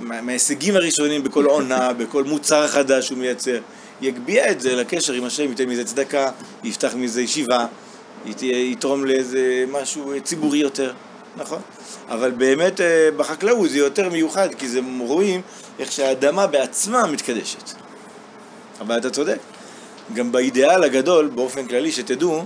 מההישגים 0.00 0.76
הראשונים 0.76 1.24
בכל 1.24 1.44
עונה, 1.44 1.92
בכל 1.92 2.24
מוצר 2.24 2.68
חדש 2.68 3.06
שהוא 3.06 3.18
מייצר, 3.18 3.58
יגביה 4.00 4.50
את 4.50 4.60
זה 4.60 4.76
לקשר 4.76 5.12
עם 5.12 5.24
השם, 5.24 5.48
ייתן 5.48 5.68
מזה 5.68 5.84
צדקה, 5.84 6.30
יפתח 6.64 6.94
מזה 6.94 7.22
ישיבה, 7.22 7.66
יתרום 8.42 9.04
לאיזה 9.04 9.64
משהו 9.68 10.12
ציבורי 10.24 10.58
יותר, 10.58 10.92
נכון? 11.36 11.60
אבל 12.08 12.30
באמת 12.30 12.80
בחקלאות 13.16 13.70
זה 13.70 13.78
יותר 13.78 14.10
מיוחד, 14.10 14.54
כי 14.54 14.68
זה 14.68 14.80
רואים 15.00 15.40
איך 15.78 15.92
שהאדמה 15.92 16.46
בעצמה 16.46 17.06
מתקדשת. 17.06 17.72
אבל 18.80 18.98
אתה 18.98 19.10
צודק. 19.10 19.38
גם 20.14 20.32
באידיאל 20.32 20.84
הגדול, 20.84 21.26
באופן 21.26 21.66
כללי, 21.66 21.92
שתדעו, 21.92 22.44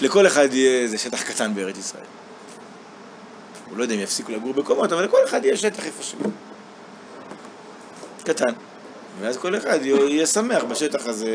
לכל 0.00 0.26
אחד 0.26 0.54
יהיה 0.54 0.82
איזה 0.82 0.98
שטח 0.98 1.22
קטן 1.22 1.54
בארץ 1.54 1.78
ישראל. 1.78 2.04
הוא 3.70 3.78
לא 3.78 3.82
יודע 3.82 3.94
אם 3.94 4.00
יפסיקו 4.00 4.32
לגור 4.32 4.52
בקומות, 4.52 4.92
אבל 4.92 5.04
לכל 5.04 5.18
אחד 5.24 5.44
יהיה 5.44 5.56
שטח 5.56 5.86
איפה 5.86 6.02
שהוא. 6.02 6.32
קטן. 8.24 8.52
ואז 9.20 9.36
כל 9.36 9.56
אחד 9.56 9.78
יהיה 9.82 10.26
שמח 10.26 10.64
בשטח 10.64 11.06
הזה, 11.06 11.34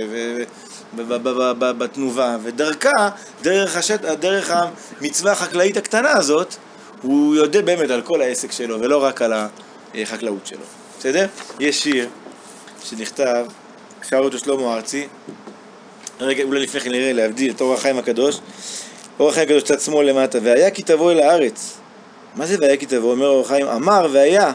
ובתנובה, 0.95 2.37
ודרכה, 2.43 3.09
דרך, 3.41 3.75
השט... 3.75 4.01
דרך 4.01 4.51
המצווה 5.01 5.31
החקלאית 5.31 5.77
הקטנה 5.77 6.11
הזאת, 6.11 6.55
הוא 7.01 7.35
יודע 7.35 7.61
באמת 7.61 7.89
על 7.89 8.01
כל 8.01 8.21
העסק 8.21 8.51
שלו, 8.51 8.79
ולא 8.79 9.03
רק 9.03 9.21
על 9.21 9.33
החקלאות 9.95 10.47
שלו. 10.47 10.65
בסדר? 10.99 11.27
יש 11.59 11.83
שיר 11.83 12.09
שנכתב 12.83 13.45
שר 14.09 14.17
אותו 14.17 14.39
שלמה 14.39 14.73
ארצי. 14.75 15.07
רגע, 16.19 16.43
אולי 16.43 16.59
לפני 16.59 16.81
כן 16.81 16.91
נראה 16.91 17.13
להבדיל 17.13 17.51
את 17.51 17.61
אור 17.61 17.73
החיים 17.73 17.97
הקדוש. 17.97 18.39
אור 19.19 19.29
החיים 19.29 19.45
הקדוש 19.47 19.63
צד 19.63 19.79
שמאל 19.79 20.09
למטה. 20.09 20.37
והיה 20.43 20.71
כי 20.71 20.83
תבוא 20.83 21.11
אל 21.11 21.19
הארץ. 21.19 21.77
מה 22.35 22.45
זה 22.45 22.55
והיה 22.61 22.77
כי 22.77 22.85
תבוא? 22.85 23.11
אומר 23.11 23.27
אור 23.27 23.45
החיים, 23.45 23.67
אמר 23.67 24.07
והיה. 24.11 24.53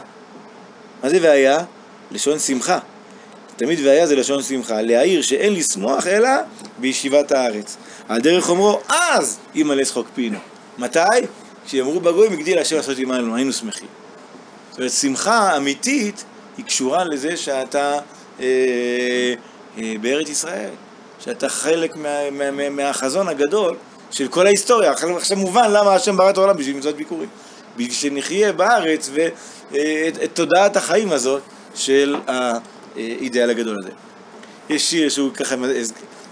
מה 1.03 1.09
זה 1.09 1.17
והיה? 1.21 1.63
לשון 2.11 2.39
שמחה. 2.39 2.79
תמיד 3.57 3.79
והיה 3.83 4.07
זה 4.07 4.15
לשון 4.15 4.43
שמחה. 4.43 4.81
להעיר 4.81 5.21
שאין 5.21 5.53
לשמוח 5.53 6.07
אלא 6.07 6.29
בישיבת 6.77 7.31
הארץ. 7.31 7.77
על 8.09 8.21
דרך 8.21 8.49
אומרו, 8.49 8.79
אז 8.89 9.39
ימלא 9.55 9.85
שחוק 9.85 10.07
פינו. 10.15 10.39
מתי? 10.77 10.99
כשיאמרו 11.65 11.99
בגויים, 11.99 12.33
הגדיל 12.33 12.59
השם 12.59 12.75
לעשות 12.75 12.97
עמנו, 12.97 13.35
היינו 13.35 13.53
שמחים. 13.53 13.87
זאת 14.69 14.77
אומרת, 14.77 14.91
שמחה 14.91 15.57
אמיתית 15.57 16.23
היא 16.57 16.65
קשורה 16.65 17.03
לזה 17.03 17.37
שאתה 17.37 17.99
בארץ 20.01 20.29
ישראל, 20.29 20.69
שאתה 21.19 21.49
חלק 21.49 21.95
מה, 21.95 22.29
מה, 22.31 22.51
מה, 22.51 22.69
מהחזון 22.69 23.27
הגדול 23.27 23.75
של 24.11 24.27
כל 24.27 24.45
ההיסטוריה. 24.45 24.91
עכשיו 24.91 25.37
מובן 25.37 25.71
למה 25.71 25.93
השם 25.93 26.17
ברא 26.17 26.29
את 26.29 26.37
העולם 26.37 26.57
בשביל 26.57 26.77
מצוות 26.77 26.95
ביקורים. 26.95 27.29
בשביל 27.77 27.91
שנחיה 27.91 28.53
בארץ 28.53 29.09
ואת 29.13 29.33
אה, 29.75 30.27
תודעת 30.33 30.75
החיים 30.75 31.11
הזאת 31.11 31.41
של 31.75 32.15
האידאל 32.27 33.49
הגדול 33.49 33.77
הזה. 33.79 33.91
יש 34.69 34.89
שיר 34.89 35.09
שהוא 35.09 35.33
ככה, 35.33 35.55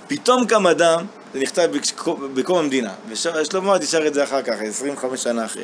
פתאום 0.07 0.45
קם 0.45 0.68
אדם, 0.68 1.05
זה 1.34 1.40
נכתב 1.40 1.70
בקום 2.34 2.58
המדינה, 2.58 2.92
ושלמה 3.10 3.78
ישר 3.82 4.08
את 4.08 4.14
זה 4.14 4.24
אחר 4.24 4.42
כך, 4.42 4.54
25 4.62 5.24
שנה 5.24 5.46
אחרי. 5.46 5.64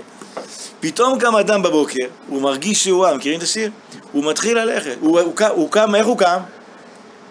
פתאום 0.80 1.20
קם 1.20 1.36
אדם 1.36 1.61
בבוקר, 1.61 2.05
הוא 2.28 2.41
מרגיש 2.41 2.84
שהוא 2.84 3.05
עם, 3.05 3.18
מכירים 3.18 3.38
את 3.38 3.43
השיר? 3.43 3.72
הוא 4.11 4.26
מתחיל 4.26 4.57
ללכת, 4.59 4.95
הוא, 4.99 5.20
הוא, 5.20 5.34
הוא, 5.39 5.47
הוא 5.47 5.72
קם, 5.72 5.95
איך 5.95 6.07
הוא 6.07 6.18
קם? 6.18 6.39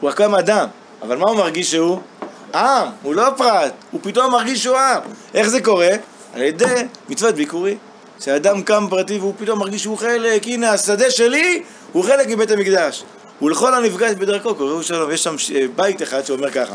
הוא 0.01 0.11
קם 0.11 0.35
אדם, 0.35 0.67
אבל 1.03 1.17
מה 1.17 1.31
הוא 1.31 1.37
מרגיש 1.37 1.71
שהוא? 1.71 2.01
עם, 2.55 2.89
הוא 3.03 3.15
לא 3.15 3.31
פרט, 3.37 3.73
הוא 3.91 4.01
פתאום 4.03 4.33
מרגיש 4.33 4.63
שהוא 4.63 4.77
עם. 4.77 5.01
איך 5.35 5.49
זה 5.49 5.61
קורה? 5.61 5.91
על 6.35 6.43
ידי 6.43 6.75
מצוות 7.09 7.35
ביקורי. 7.35 7.77
שאדם 8.21 8.63
קם 8.63 8.87
פרטי 8.91 9.19
והוא 9.19 9.35
פתאום 9.39 9.59
מרגיש 9.59 9.83
שהוא 9.83 9.99
חלק, 9.99 10.47
הנה 10.47 10.71
השדה 10.71 11.11
שלי 11.11 11.63
הוא 11.93 12.05
חלק 12.05 12.29
מבית 12.29 12.51
המקדש. 12.51 13.05
ולכל 13.43 13.75
הנפגש 13.75 14.15
בדרכו 14.15 14.55
קוראו 14.55 14.83
שלום. 14.83 15.11
יש 15.11 15.23
שם 15.23 15.37
בית 15.77 16.03
אחד 16.03 16.25
שאומר 16.25 16.51
ככה: 16.51 16.75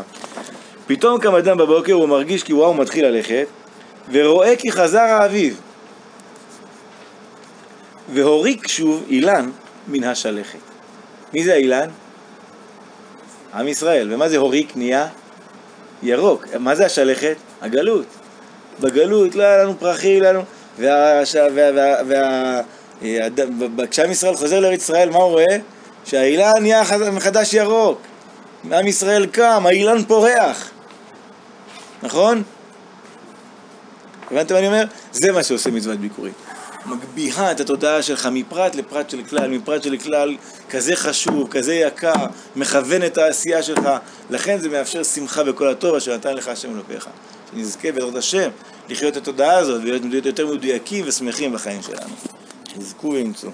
פתאום 0.90 1.20
קם 1.20 1.34
אדם 1.34 1.58
בבוקר, 1.58 1.92
הוא 1.92 2.08
מרגיש 2.08 2.42
כי 2.42 2.52
וואו, 2.52 2.74
מתחיל 2.74 3.06
ללכת, 3.06 3.46
ורואה 4.12 4.56
כי 4.56 4.72
חזר 4.72 5.00
האביב. 5.00 5.60
והוריק 8.14 8.68
שוב 8.68 9.04
אילן 9.08 9.50
מן 9.88 10.04
השלכת. 10.04 10.58
מי 11.32 11.44
זה 11.44 11.52
האילן? 11.52 11.88
עם 13.54 13.68
ישראל. 13.68 14.14
ומה 14.14 14.28
זה 14.28 14.36
הוריק 14.36 14.76
נהיה? 14.76 15.06
ירוק. 16.02 16.46
מה 16.58 16.74
זה 16.74 16.86
השלכת? 16.86 17.36
הגלות. 17.60 18.06
בגלות 18.80 19.34
לא 19.34 19.42
היה 19.42 19.64
לנו 19.64 19.78
פרחים, 19.78 20.22
לא 20.22 20.32
לנו... 20.32 20.42
וכשעם 23.78 24.10
ישראל 24.10 24.34
חוזר 24.34 24.60
לארץ 24.60 24.82
ישראל, 24.82 25.10
מה 25.10 25.18
הוא 25.18 25.30
רואה? 25.30 25.56
שהאילן 26.04 26.52
נהיה 26.60 26.82
מחדש 27.12 27.54
ירוק. 27.54 28.00
עם 28.72 28.86
ישראל 28.86 29.26
קם, 29.26 29.62
האילן 29.66 30.04
פורח. 30.04 30.69
נכון? 32.02 32.42
הבנתם 34.30 34.54
מה 34.54 34.60
אני 34.60 34.66
אומר? 34.66 34.84
זה 35.12 35.32
מה 35.32 35.42
שעושה 35.42 35.70
מצוות 35.70 35.98
ביקורים. 35.98 36.32
מגביהה 36.86 37.52
את 37.52 37.60
התודעה 37.60 38.02
שלך 38.02 38.28
מפרט 38.32 38.74
לפרט 38.74 39.10
של 39.10 39.22
כלל, 39.22 39.48
מפרט 39.48 39.82
של 39.82 39.96
כלל 39.96 40.36
כזה 40.70 40.96
חשוב, 40.96 41.48
כזה 41.50 41.74
יקר, 41.74 42.26
מכוון 42.56 43.04
את 43.06 43.18
העשייה 43.18 43.62
שלך. 43.62 43.88
לכן 44.30 44.58
זה 44.58 44.68
מאפשר 44.68 45.02
שמחה 45.02 45.44
בכל 45.44 45.68
הטוב 45.68 45.94
אשר 45.94 46.14
נתן 46.14 46.34
לך 46.34 46.48
השם 46.48 46.74
אלוקיך. 46.74 47.08
שנזכה 47.52 47.92
בעזרת 47.92 48.14
השם 48.14 48.50
לחיות 48.88 49.12
את 49.12 49.22
התודעה 49.22 49.58
הזאת 49.58 49.82
ולהיות 49.82 50.26
יותר 50.26 50.46
מדויקים 50.46 51.04
ושמחים 51.08 51.52
בחיים 51.52 51.82
שלנו. 51.82 52.14
יזכו 52.76 53.08
וימצאו. 53.08 53.50